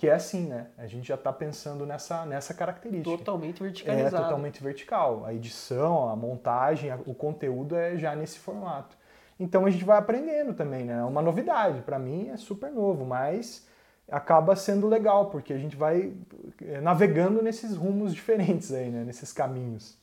que 0.00 0.08
é 0.08 0.14
assim, 0.14 0.46
né? 0.46 0.68
A 0.78 0.86
gente 0.86 1.06
já 1.06 1.14
está 1.14 1.30
pensando 1.30 1.84
nessa, 1.84 2.24
nessa 2.24 2.54
característica. 2.54 3.18
Totalmente 3.18 3.62
verticalizado. 3.62 4.16
É 4.16 4.18
totalmente 4.18 4.62
vertical. 4.62 5.26
A 5.26 5.34
edição, 5.34 6.08
a 6.08 6.16
montagem, 6.16 6.90
o 7.04 7.12
conteúdo 7.12 7.76
é 7.76 7.98
já 7.98 8.16
nesse 8.16 8.38
formato. 8.38 8.96
Então 9.38 9.66
a 9.66 9.70
gente 9.70 9.84
vai 9.84 9.98
aprendendo 9.98 10.54
também, 10.54 10.86
né? 10.86 11.00
É 11.00 11.04
uma 11.04 11.20
novidade, 11.20 11.82
para 11.82 11.98
mim 11.98 12.30
é 12.30 12.38
super 12.38 12.72
novo, 12.72 13.04
mas 13.04 13.68
acaba 14.10 14.56
sendo 14.56 14.88
legal, 14.88 15.26
porque 15.26 15.52
a 15.52 15.58
gente 15.58 15.76
vai 15.76 16.14
eh, 16.62 16.80
navegando 16.80 17.42
nesses 17.42 17.76
rumos 17.76 18.14
diferentes 18.14 18.72
aí, 18.72 18.88
né? 18.88 19.04
Nesses 19.04 19.34
caminhos. 19.34 19.98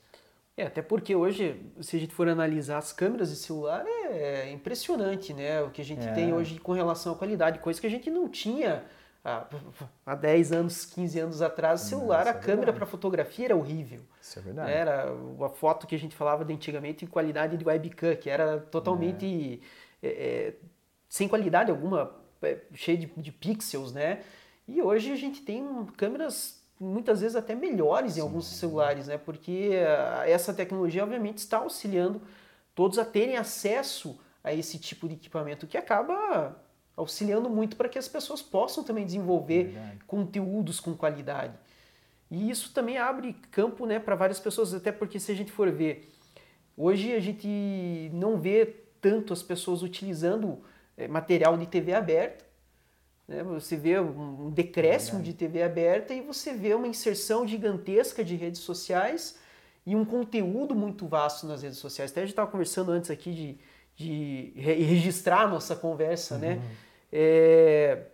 É, 0.55 0.67
até 0.67 0.83
porque 0.83 1.15
hoje, 1.15 1.59
se 1.81 1.97
a 1.97 1.99
gente 1.99 2.13
for 2.13 2.29
analisar 2.29 2.77
as 2.77 2.93
câmeras 2.93 3.31
de 3.31 3.35
celular, 3.35 3.83
é 4.11 4.51
impressionante, 4.51 5.33
né? 5.33 5.63
O 5.63 5.71
que 5.71 5.81
a 5.81 5.85
gente 5.85 6.07
é. 6.07 6.11
tem 6.11 6.31
hoje 6.31 6.59
com 6.59 6.73
relação 6.73 7.13
à 7.13 7.15
qualidade, 7.15 7.57
coisa 7.57 7.81
que 7.81 7.87
a 7.87 7.89
gente 7.89 8.11
não 8.11 8.29
tinha 8.29 8.83
há 10.05 10.15
10 10.15 10.51
anos, 10.53 10.85
15 10.85 11.19
anos 11.19 11.41
atrás, 11.41 11.83
o 11.83 11.85
celular, 11.85 12.27
a 12.27 12.31
é 12.31 12.33
câmera 12.33 12.71
para 12.71 12.85
fotografia 12.85 13.45
era 13.45 13.55
horrível. 13.55 13.99
Isso 14.21 14.39
é 14.39 14.41
verdade. 14.41 14.71
Era 14.71 15.13
a 15.41 15.49
foto 15.49 15.85
que 15.85 15.95
a 15.95 15.99
gente 15.99 16.15
falava 16.15 16.45
de 16.45 16.53
antigamente 16.53 17.03
em 17.03 17.07
qualidade 17.07 17.57
de 17.57 17.65
webcam, 17.65 18.15
que 18.15 18.29
era 18.29 18.59
totalmente 18.59 19.61
é. 20.01 20.07
É, 20.07 20.53
sem 21.09 21.27
qualidade 21.27 21.71
alguma, 21.71 22.15
é, 22.41 22.57
cheia 22.73 22.97
de, 22.97 23.07
de, 23.07 23.31
pixels, 23.31 23.91
né? 23.91 24.21
E 24.67 24.81
hoje 24.81 25.11
a 25.11 25.15
gente 25.15 25.41
tem 25.41 25.85
câmeras 25.97 26.61
muitas 26.79 27.21
vezes 27.21 27.35
até 27.35 27.55
melhores 27.55 28.13
em 28.13 28.15
Sim. 28.15 28.21
alguns 28.21 28.47
celulares, 28.47 29.07
né? 29.07 29.17
Porque 29.17 29.71
essa 30.25 30.53
tecnologia 30.53 31.03
obviamente 31.03 31.39
está 31.39 31.57
auxiliando 31.57 32.21
todos 32.75 32.99
a 32.99 33.05
terem 33.05 33.37
acesso 33.37 34.19
a 34.43 34.53
esse 34.53 34.77
tipo 34.77 35.07
de 35.07 35.15
equipamento 35.15 35.65
que 35.65 35.77
acaba 35.77 36.55
auxiliando 36.97 37.47
muito 37.47 37.77
para 37.77 37.87
que 37.87 37.99
as 37.99 38.07
pessoas 38.07 38.41
possam 38.41 38.83
também 38.83 39.05
desenvolver 39.05 39.65
Verdade. 39.65 39.99
conteúdos 40.07 40.79
com 40.79 40.95
qualidade. 40.95 41.53
E 42.29 42.49
isso 42.49 42.73
também 42.73 42.97
abre 42.97 43.33
campo 43.51 43.85
né, 43.85 43.99
para 43.99 44.15
várias 44.15 44.39
pessoas, 44.39 44.73
até 44.73 44.91
porque 44.91 45.19
se 45.19 45.31
a 45.31 45.35
gente 45.35 45.51
for 45.51 45.71
ver, 45.71 46.11
hoje 46.75 47.13
a 47.13 47.19
gente 47.19 48.09
não 48.11 48.37
vê 48.37 48.65
tanto 48.99 49.31
as 49.31 49.43
pessoas 49.43 49.83
utilizando 49.83 50.59
é, 50.97 51.07
material 51.07 51.55
de 51.55 51.67
TV 51.67 51.93
aberta. 51.93 52.43
Né? 53.27 53.43
Você 53.43 53.77
vê 53.77 53.99
um 53.99 54.49
decréscimo 54.49 55.19
Verdade. 55.19 55.31
de 55.31 55.37
TV 55.37 55.61
aberta 55.61 56.13
e 56.13 56.21
você 56.21 56.53
vê 56.53 56.73
uma 56.73 56.87
inserção 56.87 57.47
gigantesca 57.47 58.23
de 58.23 58.35
redes 58.35 58.61
sociais 58.61 59.37
e 59.85 59.95
um 59.95 60.03
conteúdo 60.03 60.75
muito 60.75 61.07
vasto 61.07 61.45
nas 61.45 61.61
redes 61.61 61.77
sociais. 61.77 62.11
Até 62.11 62.21
a 62.21 62.23
gente 62.23 62.33
estava 62.33 62.51
conversando 62.51 62.91
antes 62.91 63.11
aqui 63.11 63.31
de, 63.33 63.57
de 63.95 64.51
registrar 64.59 65.43
a 65.43 65.47
nossa 65.47 65.75
conversa, 65.75 66.37
né? 66.39 66.55
uhum. 66.55 66.59
né? 66.59 66.75
É, 67.11 68.05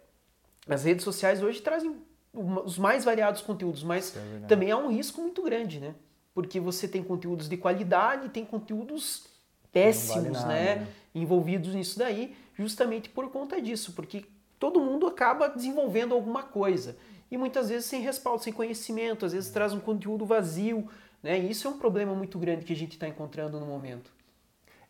as 0.68 0.84
redes 0.84 1.04
sociais 1.04 1.42
hoje 1.42 1.62
trazem 1.62 1.96
os 2.34 2.78
mais 2.78 3.04
variados 3.04 3.42
conteúdos, 3.42 3.84
mas 3.84 4.16
é 4.16 4.46
também 4.48 4.72
há 4.72 4.78
um 4.78 4.90
risco 4.90 5.22
muito 5.22 5.44
grande, 5.44 5.80
né? 5.80 5.94
Porque 6.34 6.60
você 6.60 6.88
tem 6.88 7.04
conteúdos 7.04 7.48
de 7.48 7.58
qualidade, 7.58 8.30
tem 8.30 8.44
conteúdos 8.44 9.28
péssimos, 9.72 10.24
vale 10.24 10.30
nada, 10.32 10.48
né? 10.48 10.76
né? 10.76 10.88
Envolvidos 11.14 11.76
nisso 11.76 12.00
daí, 12.00 12.36
justamente 12.56 13.10
por 13.10 13.30
conta 13.30 13.62
disso, 13.62 13.94
porque 13.94 14.26
todo 14.58 14.80
mundo 14.80 15.06
acaba 15.06 15.48
desenvolvendo 15.48 16.14
alguma 16.14 16.42
coisa 16.44 16.96
e 17.30 17.38
muitas 17.38 17.70
vezes 17.70 17.86
sem 17.86 18.02
respaldo, 18.02 18.44
sem 18.44 18.54
conhecimento, 18.54 19.26
às 19.26 19.34
vezes 19.34 19.50
traz 19.52 19.74
um 19.74 19.80
conteúdo 19.80 20.26
vazio, 20.26 20.88
né? 21.22 21.40
E 21.40 21.50
isso 21.50 21.68
é 21.68 21.72
um 21.72 21.78
problema 21.78 22.14
muito 22.14 22.38
grande 22.40 22.66
que 22.66 22.74
a 22.74 22.76
gente 22.76 22.94
está 22.94 23.08
encontrando 23.08 23.60
no 23.60 23.66
momento. 23.66 24.12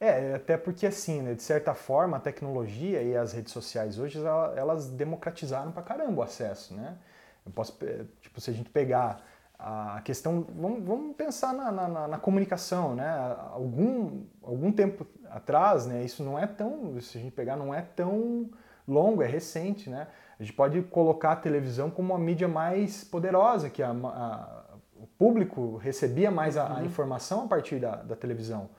É, 0.05 0.35
até 0.35 0.57
porque 0.57 0.85
assim, 0.85 1.21
né, 1.21 1.33
de 1.33 1.43
certa 1.43 1.73
forma, 1.73 2.17
a 2.17 2.19
tecnologia 2.19 3.01
e 3.01 3.15
as 3.15 3.31
redes 3.31 3.53
sociais 3.53 3.97
hoje, 3.97 4.19
elas 4.55 4.89
democratizaram 4.89 5.71
pra 5.71 5.81
caramba 5.81 6.19
o 6.19 6.23
acesso, 6.23 6.73
né? 6.73 6.97
Eu 7.45 7.51
posso, 7.51 7.77
tipo, 8.21 8.39
se 8.39 8.49
a 8.49 8.53
gente 8.53 8.69
pegar 8.69 9.21
a 9.57 10.01
questão, 10.03 10.45
vamos, 10.55 10.83
vamos 10.83 11.15
pensar 11.15 11.53
na, 11.53 11.71
na, 11.71 12.07
na, 12.07 12.17
comunicação, 12.17 12.95
né? 12.95 13.35
Algum, 13.51 14.23
algum 14.41 14.71
tempo 14.71 15.07
atrás, 15.29 15.85
né? 15.85 16.03
Isso 16.03 16.21
não 16.21 16.37
é 16.37 16.45
tão, 16.45 16.99
se 16.99 17.17
a 17.17 17.21
gente 17.21 17.31
pegar, 17.31 17.55
não 17.55 17.73
é 17.73 17.81
tão 17.81 18.49
longo, 18.85 19.23
é 19.23 19.27
recente, 19.27 19.89
né? 19.89 20.07
A 20.37 20.43
gente 20.43 20.53
pode 20.53 20.81
colocar 20.81 21.31
a 21.31 21.35
televisão 21.35 21.89
como 21.89 22.13
a 22.13 22.19
mídia 22.19 22.47
mais 22.47 23.03
poderosa, 23.05 23.69
que 23.69 23.81
a, 23.81 23.91
a, 23.91 24.63
o 24.97 25.07
público 25.17 25.77
recebia 25.77 26.29
mais 26.29 26.57
a, 26.57 26.67
a 26.67 26.73
uhum. 26.75 26.85
informação 26.85 27.45
a 27.45 27.47
partir 27.47 27.79
da, 27.79 27.95
da, 27.95 28.15
televisão. 28.15 28.69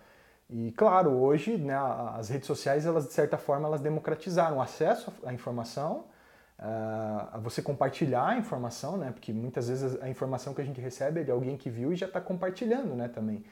E 0.50 0.72
claro, 0.72 1.10
hoje 1.10 1.56
né, 1.56 1.74
as 2.14 2.28
redes 2.28 2.46
sociais, 2.46 2.86
elas 2.86 3.06
de 3.06 3.12
certa 3.12 3.38
forma, 3.38 3.66
elas 3.66 3.80
democratizaram 3.80 4.58
o 4.58 4.62
acesso 4.62 5.12
à 5.24 5.32
informação, 5.32 6.04
a 6.58 7.38
você 7.42 7.60
compartilhar 7.60 8.28
a 8.28 8.36
informação, 8.38 8.96
né? 8.96 9.10
Porque 9.10 9.32
muitas 9.32 9.68
vezes 9.68 10.00
a 10.00 10.08
informação 10.08 10.54
que 10.54 10.60
a 10.60 10.64
gente 10.64 10.80
recebe 10.80 11.20
é 11.20 11.24
de 11.24 11.30
alguém 11.30 11.56
que 11.56 11.68
viu 11.68 11.92
e 11.92 11.96
já 11.96 12.06
está 12.06 12.20
compartilhando, 12.20 12.94
né? 12.94 13.08
Também 13.08 13.44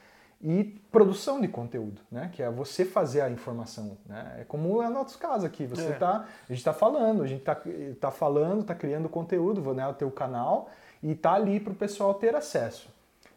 e 0.43 0.65
produção 0.91 1.39
de 1.39 1.47
conteúdo, 1.47 2.01
né? 2.11 2.29
Que 2.33 2.43
é 2.43 2.51
você 2.51 2.83
fazer 2.83 3.21
a 3.21 3.29
informação, 3.29 3.97
né? 4.05 4.39
É 4.41 4.43
como 4.43 4.83
é 4.83 4.89
no 4.89 4.95
nosso 4.95 5.17
caso 5.17 5.45
aqui, 5.45 5.65
você 5.65 5.87
é. 5.87 5.91
tá, 5.93 6.25
a 6.25 6.47
gente 6.51 6.57
está 6.57 6.73
falando, 6.73 7.23
a 7.23 7.27
gente 7.27 7.39
está 7.39 7.57
tá 8.01 8.11
falando, 8.11 8.59
está 8.59 8.75
criando 8.75 9.07
conteúdo, 9.07 9.73
né? 9.73 9.87
O 9.87 9.93
teu 9.93 10.11
canal 10.11 10.69
e 11.01 11.15
tá 11.15 11.33
ali 11.33 11.61
para 11.61 11.71
o 11.71 11.75
pessoal 11.75 12.13
ter 12.13 12.35
acesso. 12.35 12.89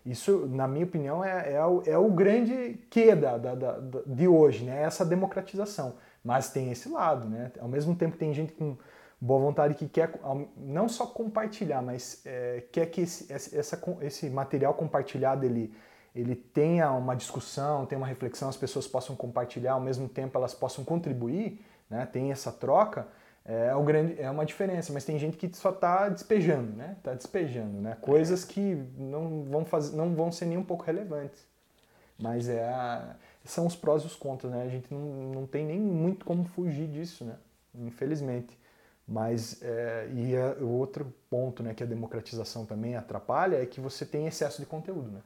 Isso, 0.07 0.47
na 0.47 0.69
minha 0.69 0.85
opinião, 0.85 1.25
é, 1.25 1.55
é, 1.55 1.67
o, 1.67 1.83
é 1.85 1.99
o 1.99 2.09
grande 2.11 2.79
que 2.89 3.13
da, 3.15 3.37
da, 3.37 3.55
da, 3.57 3.81
de 4.07 4.29
hoje, 4.29 4.65
né? 4.65 4.83
Essa 4.83 5.05
democratização. 5.05 5.97
Mas 6.23 6.51
tem 6.51 6.71
esse 6.71 6.89
lado, 6.89 7.29
né? 7.29 7.51
Ao 7.61 7.67
mesmo 7.67 7.95
tempo 7.97 8.17
tem 8.17 8.33
gente 8.33 8.53
com 8.53 8.77
boa 9.21 9.41
vontade 9.41 9.75
que 9.75 9.89
quer 9.89 10.13
não 10.57 10.89
só 10.89 11.07
compartilhar, 11.07 11.83
mas 11.83 12.23
é, 12.25 12.65
quer 12.71 12.87
que 12.87 13.01
esse, 13.01 13.33
essa, 13.33 13.83
esse 14.01 14.31
material 14.31 14.75
compartilhado 14.75 15.45
ele 15.45 15.75
ele 16.15 16.35
tenha 16.35 16.91
uma 16.93 17.15
discussão, 17.15 17.85
tenha 17.85 17.99
uma 17.99 18.07
reflexão, 18.07 18.49
as 18.49 18.57
pessoas 18.57 18.89
possam 18.89 19.15
compartilhar, 19.15 19.75
ao 19.75 19.81
mesmo 19.83 20.09
tempo 20.09 20.39
elas 20.39 20.55
possam 20.55 20.83
contribuir, 20.83 21.61
né? 21.91 22.07
tem 22.07 22.33
essa 22.33 22.51
troca, 22.51 23.07
é, 23.49 23.75
o 23.75 23.83
grande, 23.85 24.21
é 24.21 24.29
uma 24.29 24.45
diferença, 24.45 24.93
mas 24.93 25.05
tem 25.05 25.19
gente 25.19 25.37
que 25.37 25.55
só 25.57 25.71
está 25.71 26.09
despejando, 26.09 26.73
né? 26.77 26.97
Está 26.99 27.15
despejando, 27.15 27.81
né? 27.81 27.97
Coisas 28.01 28.45
que 28.45 28.75
não 28.99 29.45
vão, 29.45 29.65
fazer, 29.65 29.97
não 29.97 30.15
vão 30.15 30.33
ser 30.33 30.47
nem 30.47 30.59
um 30.59 30.65
pouco 30.65 30.83
relevantes. 30.83 31.47
Mas 32.19 32.49
é 32.49 32.65
a, 32.65 33.15
são 33.45 33.67
os 33.67 33.77
prós 33.77 34.03
e 34.03 34.07
os 34.07 34.17
contras, 34.17 34.53
né? 34.53 34.63
A 34.63 34.69
gente 34.69 34.93
não, 34.93 35.01
não 35.33 35.47
tem 35.47 35.65
nem 35.65 35.79
muito 35.79 36.25
como 36.25 36.45
fugir 36.45 36.89
disso, 36.89 37.25
né? 37.25 37.37
Infelizmente. 37.75 38.59
Mas, 39.07 39.63
é, 39.63 40.09
e 40.13 40.35
é, 40.35 40.57
o 40.61 40.69
outro 40.69 41.15
ponto 41.31 41.63
né, 41.63 41.73
que 41.73 41.85
a 41.85 41.87
democratização 41.87 42.67
também 42.67 42.97
atrapalha 42.97 43.63
é 43.63 43.67
que 43.67 43.81
você 43.81 44.05
tem 44.05 44.27
excesso 44.27 44.61
de 44.61 44.67
conteúdo, 44.67 45.09
né? 45.09 45.21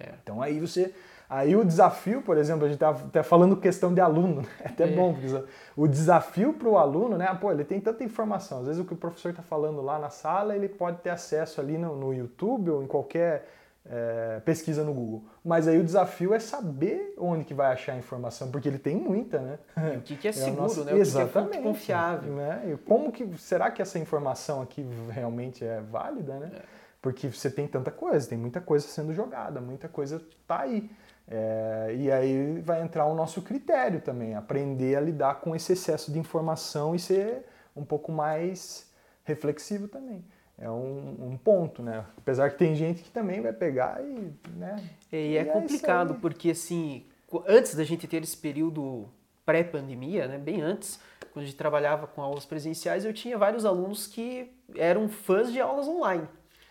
É. 0.00 0.14
Então 0.22 0.42
aí 0.42 0.58
você. 0.58 0.92
Aí 1.28 1.56
o 1.56 1.64
desafio, 1.64 2.22
por 2.22 2.38
exemplo, 2.38 2.64
a 2.64 2.68
gente 2.68 2.76
está 2.76 2.90
até 2.90 3.22
falando 3.22 3.56
questão 3.56 3.92
de 3.92 4.00
aluno, 4.00 4.42
né? 4.42 4.48
é 4.60 4.68
até 4.68 4.84
é. 4.84 4.94
bom, 4.94 5.12
porque 5.12 5.44
o 5.76 5.88
desafio 5.88 6.52
para 6.52 6.68
o 6.68 6.78
aluno, 6.78 7.16
né? 7.16 7.36
Pô, 7.40 7.50
ele 7.50 7.64
tem 7.64 7.80
tanta 7.80 8.04
informação. 8.04 8.60
Às 8.60 8.66
vezes 8.66 8.80
o 8.80 8.84
que 8.84 8.94
o 8.94 8.96
professor 8.96 9.30
está 9.30 9.42
falando 9.42 9.82
lá 9.82 9.98
na 9.98 10.08
sala, 10.10 10.54
ele 10.54 10.68
pode 10.68 10.98
ter 10.98 11.10
acesso 11.10 11.60
ali 11.60 11.76
no, 11.76 11.96
no 11.96 12.14
YouTube 12.14 12.70
ou 12.70 12.82
em 12.82 12.86
qualquer 12.86 13.48
é, 13.90 14.40
pesquisa 14.44 14.84
no 14.84 14.92
Google. 14.92 15.24
Mas 15.44 15.66
aí 15.68 15.78
o 15.78 15.84
desafio 15.84 16.34
é 16.34 16.38
saber 16.38 17.14
onde 17.18 17.44
que 17.44 17.54
vai 17.54 17.72
achar 17.72 17.92
a 17.92 17.96
informação, 17.96 18.50
porque 18.50 18.68
ele 18.68 18.78
tem 18.78 18.96
muita, 18.96 19.38
né? 19.38 19.58
E 19.94 19.96
o 19.96 20.00
que, 20.02 20.16
que 20.16 20.28
é, 20.28 20.30
é 20.30 20.32
seguro, 20.32 20.62
nosso... 20.62 20.84
né? 20.84 20.92
O 20.92 20.96
Exatamente. 20.96 21.50
que 21.52 21.58
é 21.58 21.62
confiável. 21.62 22.32
Né? 22.34 22.62
E 22.72 22.76
como 22.78 23.12
que 23.12 23.26
será 23.38 23.70
que 23.70 23.80
essa 23.80 23.98
informação 23.98 24.62
aqui 24.62 24.86
realmente 25.10 25.64
é 25.64 25.80
válida, 25.80 26.34
né? 26.38 26.50
É. 26.54 26.62
Porque 27.00 27.28
você 27.28 27.48
tem 27.48 27.68
tanta 27.68 27.90
coisa, 27.90 28.28
tem 28.28 28.38
muita 28.38 28.60
coisa 28.60 28.86
sendo 28.86 29.12
jogada, 29.14 29.60
muita 29.60 29.88
coisa 29.88 30.20
tá 30.46 30.60
aí. 30.60 30.90
É, 31.28 31.94
e 31.98 32.10
aí 32.10 32.60
vai 32.60 32.82
entrar 32.82 33.06
o 33.06 33.14
nosso 33.14 33.42
critério 33.42 34.00
também, 34.00 34.34
aprender 34.34 34.96
a 34.96 35.00
lidar 35.00 35.40
com 35.40 35.56
esse 35.56 35.72
excesso 35.72 36.12
de 36.12 36.18
informação 36.18 36.94
e 36.94 36.98
ser 36.98 37.44
um 37.74 37.84
pouco 37.84 38.12
mais 38.12 38.90
reflexivo 39.24 39.88
também. 39.88 40.24
É 40.58 40.70
um, 40.70 41.32
um 41.32 41.36
ponto, 41.36 41.82
né? 41.82 42.04
Apesar 42.16 42.50
que 42.50 42.56
tem 42.56 42.74
gente 42.74 43.02
que 43.02 43.10
também 43.10 43.42
vai 43.42 43.52
pegar 43.52 44.02
e. 44.02 44.32
Né? 44.56 44.76
E, 45.12 45.16
e 45.16 45.36
é, 45.36 45.40
é 45.40 45.44
complicado, 45.44 46.14
porque 46.14 46.50
assim, 46.50 47.04
antes 47.46 47.74
da 47.74 47.84
gente 47.84 48.06
ter 48.06 48.22
esse 48.22 48.36
período 48.36 49.08
pré-pandemia, 49.44 50.26
né, 50.26 50.38
bem 50.38 50.62
antes, 50.62 50.98
quando 51.32 51.44
a 51.44 51.46
gente 51.46 51.56
trabalhava 51.56 52.06
com 52.06 52.22
aulas 52.22 52.46
presenciais, 52.46 53.04
eu 53.04 53.12
tinha 53.12 53.36
vários 53.36 53.66
alunos 53.66 54.06
que 54.06 54.50
eram 54.74 55.08
fãs 55.08 55.52
de 55.52 55.60
aulas 55.60 55.86
online. 55.86 56.26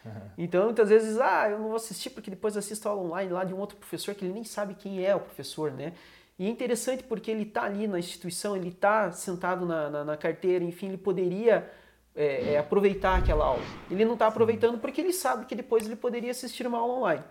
Então, 0.37 0.65
muitas 0.65 0.89
vezes, 0.89 1.19
ah, 1.19 1.49
eu 1.49 1.59
não 1.59 1.67
vou 1.67 1.75
assistir 1.75 2.09
porque 2.09 2.29
depois 2.29 2.57
assisto 2.57 2.87
aula 2.89 3.01
online 3.01 3.31
lá 3.31 3.43
de 3.43 3.53
um 3.53 3.57
outro 3.57 3.77
professor 3.77 4.13
que 4.13 4.25
ele 4.25 4.33
nem 4.33 4.43
sabe 4.43 4.73
quem 4.73 5.05
é 5.05 5.15
o 5.15 5.19
professor, 5.19 5.71
né? 5.71 5.93
E 6.37 6.45
é 6.45 6.49
interessante 6.49 7.03
porque 7.03 7.31
ele 7.31 7.43
está 7.43 7.63
ali 7.63 7.87
na 7.87 7.97
instituição, 7.97 8.55
ele 8.55 8.69
está 8.69 9.11
sentado 9.11 9.65
na, 9.65 9.89
na, 9.89 10.03
na, 10.03 10.17
carteira, 10.17 10.65
enfim, 10.65 10.87
ele 10.87 10.97
poderia 10.97 11.69
é, 12.13 12.53
é, 12.53 12.57
aproveitar 12.57 13.17
aquela 13.17 13.45
aula. 13.45 13.63
Ele 13.89 14.03
não 14.03 14.13
está 14.13 14.27
aproveitando 14.27 14.77
porque 14.77 14.99
ele 14.99 15.13
sabe 15.13 15.45
que 15.45 15.55
depois 15.55 15.85
ele 15.85 15.95
poderia 15.95 16.31
assistir 16.31 16.67
uma 16.67 16.77
aula 16.77 16.93
online. 16.93 17.23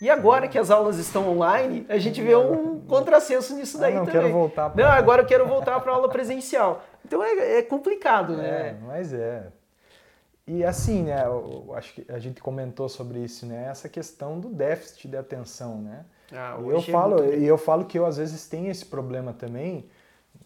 E 0.00 0.10
agora 0.10 0.46
que 0.46 0.58
as 0.58 0.70
aulas 0.70 0.98
estão 0.98 1.28
online, 1.28 1.86
a 1.88 1.98
gente 1.98 2.20
vê 2.20 2.36
um 2.36 2.80
contrassenso 2.80 3.54
nisso 3.56 3.78
daí 3.78 3.94
ah, 3.94 4.00
não, 4.00 4.06
também. 4.06 4.20
Quero 4.20 4.32
voltar 4.32 4.70
pra... 4.70 4.84
Não, 4.84 4.92
agora 4.92 5.22
eu 5.22 5.26
quero 5.26 5.46
voltar 5.46 5.80
para 5.80 5.90
a 5.90 5.94
aula 5.94 6.08
presencial. 6.08 6.84
Então 7.04 7.22
é, 7.22 7.58
é 7.58 7.62
complicado, 7.62 8.36
né? 8.36 8.68
É, 8.68 8.76
mas 8.86 9.12
é. 9.12 9.46
E 10.54 10.62
assim, 10.64 11.04
né, 11.04 11.24
eu 11.24 11.72
acho 11.74 11.94
que 11.94 12.12
a 12.12 12.18
gente 12.18 12.42
comentou 12.42 12.86
sobre 12.86 13.20
isso, 13.20 13.46
né, 13.46 13.68
essa 13.70 13.88
questão 13.88 14.38
do 14.38 14.50
déficit 14.50 15.08
de 15.08 15.16
atenção, 15.16 15.80
né? 15.80 16.04
Ah, 16.30 16.58
e 16.60 16.68
eu 16.68 16.76
é 16.76 16.82
falo, 16.82 17.24
e 17.24 17.46
eu 17.46 17.56
falo 17.56 17.86
que 17.86 17.98
eu 17.98 18.04
às 18.04 18.18
vezes 18.18 18.46
tenho 18.46 18.70
esse 18.70 18.84
problema 18.84 19.32
também, 19.32 19.88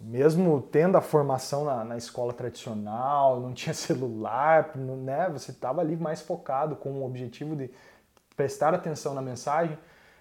mesmo 0.01 0.63
tendo 0.63 0.97
a 0.97 1.01
formação 1.01 1.65
na, 1.65 1.83
na 1.83 1.97
escola 1.97 2.33
tradicional, 2.33 3.41
não 3.41 3.53
tinha 3.53 3.75
celular, 3.75 4.77
né, 4.77 5.29
você 5.29 5.51
estava 5.51 5.81
ali 5.81 5.97
mais 5.97 6.21
focado 6.21 6.77
com 6.77 6.93
o 7.01 7.05
objetivo 7.05 7.57
de 7.57 7.69
prestar 8.37 8.75
atenção 8.75 9.13
na 9.13 9.21
mensagem. 9.21 9.77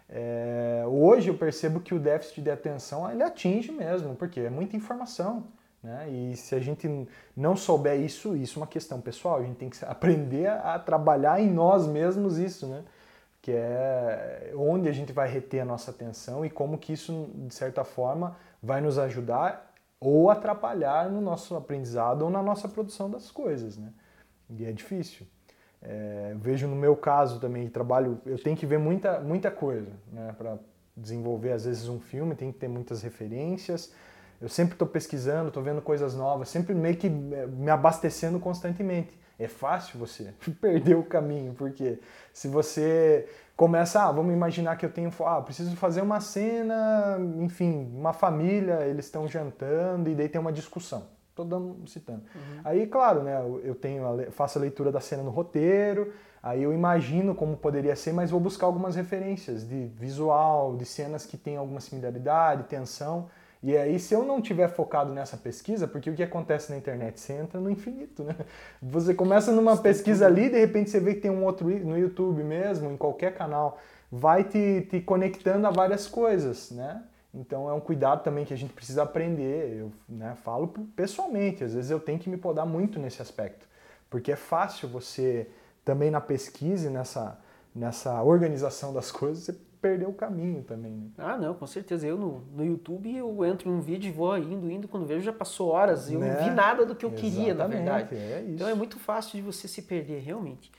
É, 0.10 0.84
hoje 0.88 1.30
eu 1.30 1.38
percebo 1.38 1.80
que 1.80 1.93
o 1.93 2.00
déficit 2.00 2.41
de 2.41 2.50
atenção 2.50 3.10
ele 3.12 3.21
atinge 3.21 3.71
mesmo, 3.71 4.15
porque 4.15 4.39
é 4.39 4.50
muita 4.50 4.76
informação. 4.76 5.43
Né? 5.86 6.10
E 6.10 6.36
se 6.36 6.56
a 6.56 6.60
gente 6.60 7.08
não 7.38 7.56
souber 7.56 8.00
isso, 8.00 8.36
isso 8.36 8.58
é 8.58 8.62
uma 8.63 8.67
questão 8.67 9.00
pessoal, 9.00 9.38
a 9.38 9.43
gente 9.43 9.58
tem 9.58 9.69
que 9.69 9.78
aprender 9.86 10.48
a 10.48 10.80
trabalhar 10.80 11.39
em 11.39 11.48
nós 11.48 11.86
mesmos 11.86 12.39
isso, 12.39 12.65
né? 12.65 12.84
que 13.39 13.52
é 13.52 14.52
onde 14.58 14.89
a 14.89 14.91
gente 14.91 15.13
vai 15.13 15.30
reter 15.30 15.60
a 15.60 15.65
nossa 15.65 15.91
atenção 15.91 16.43
e 16.43 16.50
como 16.50 16.80
que 16.80 16.91
isso, 16.91 17.30
de 17.36 17.54
certa 17.54 17.84
forma, 17.84 18.36
vai 18.63 18.82
nos 18.82 18.98
ajudar 18.98 19.71
ou 20.00 20.32
atrapalhar 20.32 21.08
no 21.08 21.21
nosso 21.21 21.56
aprendizado 21.56 22.24
ou 22.24 22.32
na 22.32 22.41
nossa 22.41 22.67
produção 22.67 23.08
das 23.08 23.30
coisas. 23.30 23.78
Né? 23.78 23.93
E 24.50 24.65
é 24.65 24.71
difícil. 24.71 25.28
É, 25.84 26.34
vejo 26.39 26.67
no 26.67 26.76
meu 26.76 26.95
caso 26.95 27.39
também, 27.39 27.69
trabalho, 27.69 28.19
eu 28.26 28.41
tenho 28.41 28.58
que 28.58 28.65
ver 28.65 28.80
muita, 28.80 29.19
muita 29.19 29.52
coisa 29.52 29.91
né? 30.12 30.34
para 30.36 30.58
desenvolver, 30.98 31.52
às 31.52 31.65
vezes, 31.65 31.88
um 31.88 32.00
filme, 32.00 32.34
tem 32.34 32.52
que 32.52 32.58
ter 32.58 32.67
muitas 32.67 33.04
referências, 33.04 33.93
eu 34.41 34.50
sempre 34.50 34.74
estou 34.74 34.88
pesquisando, 34.88 35.48
estou 35.48 35.63
vendo 35.63 35.82
coisas 35.82 36.15
novas, 36.15 36.50
sempre 36.50 36.74
meio 36.74 36.95
que 36.98 37.08
eh, 37.08 37.48
me 37.48 37.69
abastecendo 37.69 38.39
constantemente. 38.39 39.17
É 39.38 39.48
fácil 39.48 40.00
você 40.00 40.34
perder 40.62 40.95
o 40.95 41.04
caminho, 41.04 41.54
porque 41.54 42.00
se 42.34 42.48
você 42.48 43.28
começa, 43.56 44.04
ah, 44.04 44.12
vamos 44.12 44.34
imaginar 44.34 44.76
que 44.76 44.86
eu 44.86 44.91
tenho, 44.91 45.12
ah, 45.26 45.41
preciso 45.41 45.76
fazer 45.76 46.02
uma 46.02 46.19
cena, 46.19 47.17
enfim, 47.39 47.89
uma 47.93 48.13
família, 48.13 48.86
eles 48.86 49.06
estão 49.06 49.28
jantando 49.28 50.10
e 50.10 50.15
daí 50.15 50.30
tem 50.30 50.39
uma 50.39 50.52
discussão. 50.52 51.04
Estou 51.30 51.45
dando, 51.45 51.86
citando. 51.88 52.24
Uhum. 52.34 52.62
Aí, 52.63 52.88
claro, 52.88 53.21
né, 53.21 53.38
eu 53.63 53.76
tenho, 53.76 54.32
faço 54.32 54.58
a 54.58 54.62
leitura 54.62 54.89
da 54.89 55.02
cena 55.02 55.21
no 55.21 55.30
roteiro, 55.30 56.13
aí 56.41 56.63
eu 56.63 56.71
imagino 56.71 57.36
como 57.36 57.58
poderia 57.58 57.93
ser, 57.93 58.13
mas 58.13 58.32
vou 58.32 58.39
buscar 58.39 58.67
algumas 58.67 58.95
referências 58.95 59.67
de 59.67 59.88
visual, 59.98 60.78
de 60.78 60.86
cenas 60.86 61.26
que 61.26 61.36
têm 61.36 61.58
alguma 61.58 61.82
similaridade, 61.82 62.63
tensão. 62.63 63.28
E 63.65 63.75
aí, 63.75 63.97
se 63.97 64.13
eu 64.13 64.23
não 64.23 64.39
tiver 64.39 64.67
focado 64.67 65.12
nessa 65.12 65.36
pesquisa, 65.36 65.88
porque 65.88 66.08
o 66.08 66.13
que 66.13 66.21
acontece 66.21 66.69
na 66.69 66.78
internet? 66.78 67.19
Você 67.19 67.34
entra 67.34 67.60
no 67.60 67.67
infinito, 67.67 68.23
né? 68.23 68.36
Você 68.80 69.12
começa 69.12 69.51
numa 69.51 69.75
pesquisa 69.75 70.28
ali, 70.28 70.51
de 70.51 70.60
repente 70.60 70.91
você 70.91 70.99
vê 70.99 71.15
que 71.15 71.21
tem 71.21 71.32
um 71.32 71.43
outro 71.43 71.67
no 71.67 71.97
YouTube 71.97 72.43
mesmo, 72.43 72.91
em 72.91 72.95
qualquer 72.95 73.34
canal, 73.34 73.80
vai 74.12 74.43
te, 74.43 74.86
te 74.88 75.01
conectando 75.01 75.65
a 75.65 75.71
várias 75.71 76.08
coisas, 76.08 76.69
né? 76.69 77.01
Então 77.34 77.67
é 77.67 77.73
um 77.73 77.80
cuidado 77.80 78.23
também 78.23 78.45
que 78.45 78.54
a 78.54 78.58
gente 78.58 78.71
precisa 78.71 79.01
aprender. 79.01 79.80
Eu 79.80 79.91
né, 80.08 80.38
falo 80.43 80.67
pessoalmente, 80.95 81.63
às 81.63 81.73
vezes 81.73 81.89
eu 81.89 81.99
tenho 81.99 82.19
que 82.19 82.30
me 82.30 82.38
podar 82.38 82.67
muito 82.67 82.99
nesse 82.99 83.19
aspecto, 83.19 83.67
porque 84.12 84.32
é 84.32 84.36
fácil 84.36 84.88
você 84.88 85.49
também 85.84 86.12
na 86.12 86.21
pesquisa 86.21 86.88
e 86.88 86.91
nessa, 86.91 87.36
nessa 87.73 88.21
organização 88.21 88.93
das 88.93 89.10
coisas, 89.12 89.43
você 89.43 89.56
perder 89.86 90.08
o 90.08 90.13
caminho 90.13 90.63
também. 90.63 90.93
Né? 90.93 91.10
Ah, 91.15 91.38
não, 91.38 91.54
com 91.54 91.67
certeza. 91.67 92.08
Eu 92.08 92.17
no, 92.17 92.39
no 92.56 92.65
YouTube 92.65 93.15
eu 93.15 93.45
entro 93.45 93.69
num 93.69 93.80
vídeo 93.80 94.10
e 94.10 94.12
vou 94.12 94.36
indo, 94.36 94.69
indo, 94.71 94.88
quando 94.88 95.06
vejo 95.06 95.21
já 95.21 95.32
passou 95.32 95.69
horas 95.69 96.10
e 96.10 96.15
eu 96.15 96.19
né? 96.19 96.34
não 96.34 96.43
vi 96.43 96.50
nada 96.50 96.84
do 96.84 96.95
que 96.95 97.06
eu 97.06 97.10
Exatamente, 97.10 97.36
queria, 97.36 97.54
na 97.54 97.67
verdade. 97.67 98.15
É 98.15 98.43
então 98.48 98.67
é 98.67 98.74
muito 98.74 98.98
fácil 98.98 99.34
de 99.38 99.43
você 99.43 99.67
se 99.67 99.84
perder, 99.84 100.21
realmente. 100.21 100.71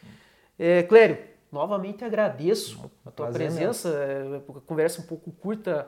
É, 0.59 0.83
Clério, 0.83 1.19
novamente 1.53 2.05
agradeço 2.05 2.91
a 3.05 3.11
tua 3.13 3.29
presença, 3.29 3.91
é, 3.91 4.41
conversa 4.67 5.01
um 5.01 5.05
pouco 5.05 5.31
curta, 5.31 5.87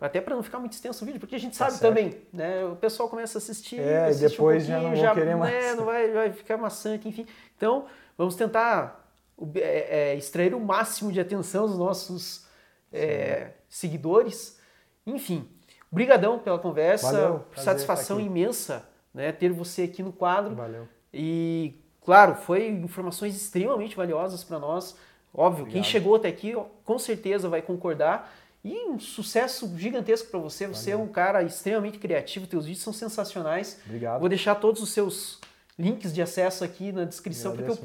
até 0.00 0.20
para 0.20 0.34
não 0.34 0.42
ficar 0.42 0.58
muito 0.58 0.72
extenso 0.72 1.04
o 1.04 1.06
vídeo, 1.06 1.20
porque 1.20 1.36
a 1.36 1.38
gente 1.38 1.56
tá 1.56 1.66
sabe 1.66 1.78
certo. 1.78 1.94
também, 1.94 2.20
né? 2.32 2.64
O 2.64 2.74
pessoal 2.74 3.08
começa 3.08 3.38
a 3.38 3.40
assistir, 3.40 3.78
é, 3.78 4.10
e 4.10 4.16
depois 4.16 4.64
um 4.64 4.66
já 4.66 4.80
não 4.80 4.96
já, 4.96 5.14
querer 5.14 5.36
mais. 5.36 5.54
Né, 5.54 5.74
não 5.74 5.84
vai, 5.84 6.10
vai 6.10 6.32
ficar 6.32 6.56
maçante, 6.56 7.06
enfim. 7.06 7.24
Então, 7.56 7.86
vamos 8.16 8.34
tentar 8.34 9.08
é, 9.54 10.10
é, 10.10 10.16
extrair 10.16 10.54
o 10.54 10.60
máximo 10.60 11.12
de 11.12 11.20
atenção 11.20 11.68
dos 11.68 11.78
nossos 11.78 12.47
é, 12.92 13.52
seguidores. 13.68 14.58
Enfim, 15.06 15.48
brigadão 15.90 16.38
pela 16.38 16.58
conversa, 16.58 17.12
Valeu, 17.12 17.44
satisfação 17.56 18.20
imensa 18.20 18.88
né, 19.12 19.32
ter 19.32 19.52
você 19.52 19.82
aqui 19.82 20.02
no 20.02 20.12
quadro. 20.12 20.54
Valeu. 20.54 20.88
E, 21.12 21.74
claro, 22.04 22.34
foi 22.34 22.68
informações 22.68 23.34
extremamente 23.34 23.96
valiosas 23.96 24.44
para 24.44 24.58
nós. 24.58 24.96
Óbvio, 25.32 25.62
Obrigado. 25.62 25.72
quem 25.72 25.82
chegou 25.82 26.16
até 26.16 26.28
aqui 26.28 26.54
com 26.84 26.98
certeza 26.98 27.48
vai 27.48 27.62
concordar. 27.62 28.32
E 28.64 28.86
um 28.88 28.98
sucesso 28.98 29.72
gigantesco 29.76 30.30
para 30.30 30.40
você. 30.40 30.66
Você 30.66 30.90
Valeu. 30.90 31.06
é 31.06 31.08
um 31.08 31.12
cara 31.12 31.42
extremamente 31.42 31.98
criativo, 31.98 32.46
teus 32.46 32.66
vídeos 32.66 32.82
são 32.82 32.92
sensacionais. 32.92 33.80
Obrigado. 33.86 34.20
Vou 34.20 34.28
deixar 34.28 34.56
todos 34.56 34.82
os 34.82 34.90
seus 34.90 35.40
links 35.78 36.12
de 36.12 36.20
acesso 36.20 36.64
aqui 36.64 36.90
na 36.90 37.04
descrição 37.04 37.54
para 37.54 37.64
que 37.64 37.70
eu 37.70 37.78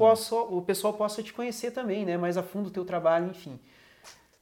o 0.50 0.62
pessoal 0.62 0.92
possa 0.92 1.22
te 1.22 1.32
conhecer 1.32 1.70
também, 1.70 2.04
né? 2.04 2.16
Mais 2.16 2.36
a 2.36 2.42
fundo 2.42 2.66
o 2.66 2.70
teu 2.70 2.84
trabalho, 2.84 3.28
enfim. 3.28 3.58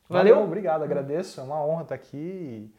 Valeu? 0.09 0.35
Valeu 0.35 0.47
obrigado, 0.47 0.83
agradeço. 0.83 1.41
É 1.41 1.45
uma 1.45 1.65
honra 1.65 1.83
estar 1.83 1.95
aqui. 1.95 2.73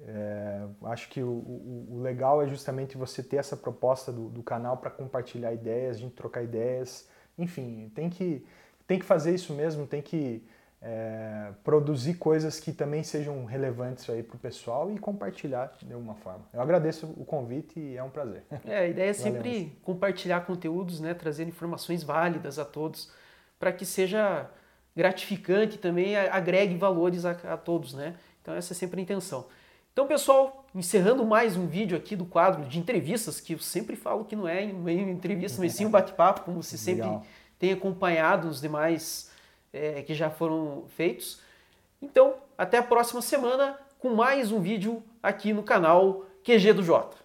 É, 0.00 0.66
acho 0.84 1.08
que 1.08 1.22
o, 1.22 1.28
o, 1.28 1.86
o, 1.92 2.00
legal 2.02 2.42
é 2.42 2.46
justamente 2.46 2.98
você 2.98 3.22
ter 3.22 3.36
essa 3.36 3.56
proposta 3.56 4.12
do, 4.12 4.28
do 4.28 4.42
canal 4.42 4.76
para 4.76 4.90
compartilhar 4.90 5.52
ideias, 5.54 5.96
a 5.96 6.00
gente 6.00 6.14
trocar 6.14 6.42
ideias. 6.42 7.08
Enfim, 7.38 7.90
tem 7.94 8.10
que, 8.10 8.44
tem 8.86 8.98
que 8.98 9.04
fazer 9.04 9.34
isso 9.34 9.54
mesmo, 9.54 9.86
tem 9.86 10.02
que 10.02 10.46
é, 10.82 11.52
produzir 11.64 12.14
coisas 12.14 12.60
que 12.60 12.72
também 12.72 13.02
sejam 13.02 13.44
relevantes 13.44 14.08
aí 14.10 14.22
para 14.22 14.36
o 14.36 14.38
pessoal 14.38 14.90
e 14.90 14.98
compartilhar 14.98 15.72
de 15.82 15.92
alguma 15.92 16.14
forma. 16.14 16.44
Eu 16.52 16.60
agradeço 16.60 17.06
o 17.16 17.24
convite 17.24 17.80
e 17.80 17.96
é 17.96 18.02
um 18.02 18.10
prazer. 18.10 18.44
É, 18.66 18.78
a 18.78 18.86
ideia 18.86 19.10
é 19.10 19.14
sempre 19.14 19.50
Valeu. 19.50 19.72
compartilhar 19.82 20.40
conteúdos, 20.42 21.00
né, 21.00 21.14
trazer 21.14 21.48
informações 21.48 22.02
válidas 22.02 22.58
a 22.58 22.64
todos, 22.64 23.10
para 23.58 23.72
que 23.72 23.86
seja 23.86 24.50
gratificante 24.96 25.76
também, 25.76 26.16
agregue 26.16 26.74
valores 26.76 27.24
a, 27.24 27.32
a 27.32 27.56
todos, 27.56 27.92
né? 27.92 28.14
Então 28.40 28.54
essa 28.54 28.72
é 28.72 28.76
sempre 28.76 29.00
a 29.00 29.02
intenção. 29.02 29.46
Então, 29.92 30.06
pessoal, 30.06 30.64
encerrando 30.74 31.24
mais 31.24 31.56
um 31.56 31.66
vídeo 31.66 31.96
aqui 31.96 32.14
do 32.14 32.24
quadro 32.24 32.64
de 32.66 32.78
entrevistas, 32.78 33.40
que 33.40 33.54
eu 33.54 33.58
sempre 33.58 33.96
falo 33.96 34.24
que 34.24 34.36
não 34.36 34.46
é 34.46 34.64
uma 34.64 34.90
entrevista, 34.92 35.60
mas 35.60 35.72
sim 35.72 35.86
um 35.86 35.90
bate-papo, 35.90 36.42
como 36.42 36.62
você 36.62 36.76
sempre 36.76 37.02
Legal. 37.02 37.26
tem 37.58 37.72
acompanhado 37.72 38.48
os 38.48 38.60
demais 38.60 39.30
é, 39.72 40.02
que 40.02 40.14
já 40.14 40.28
foram 40.28 40.84
feitos. 40.96 41.40
Então, 42.00 42.34
até 42.58 42.78
a 42.78 42.82
próxima 42.82 43.22
semana 43.22 43.78
com 43.98 44.10
mais 44.10 44.52
um 44.52 44.60
vídeo 44.60 45.02
aqui 45.22 45.52
no 45.52 45.62
canal 45.62 46.26
QG 46.44 46.74
do 46.74 46.82
Jota. 46.82 47.16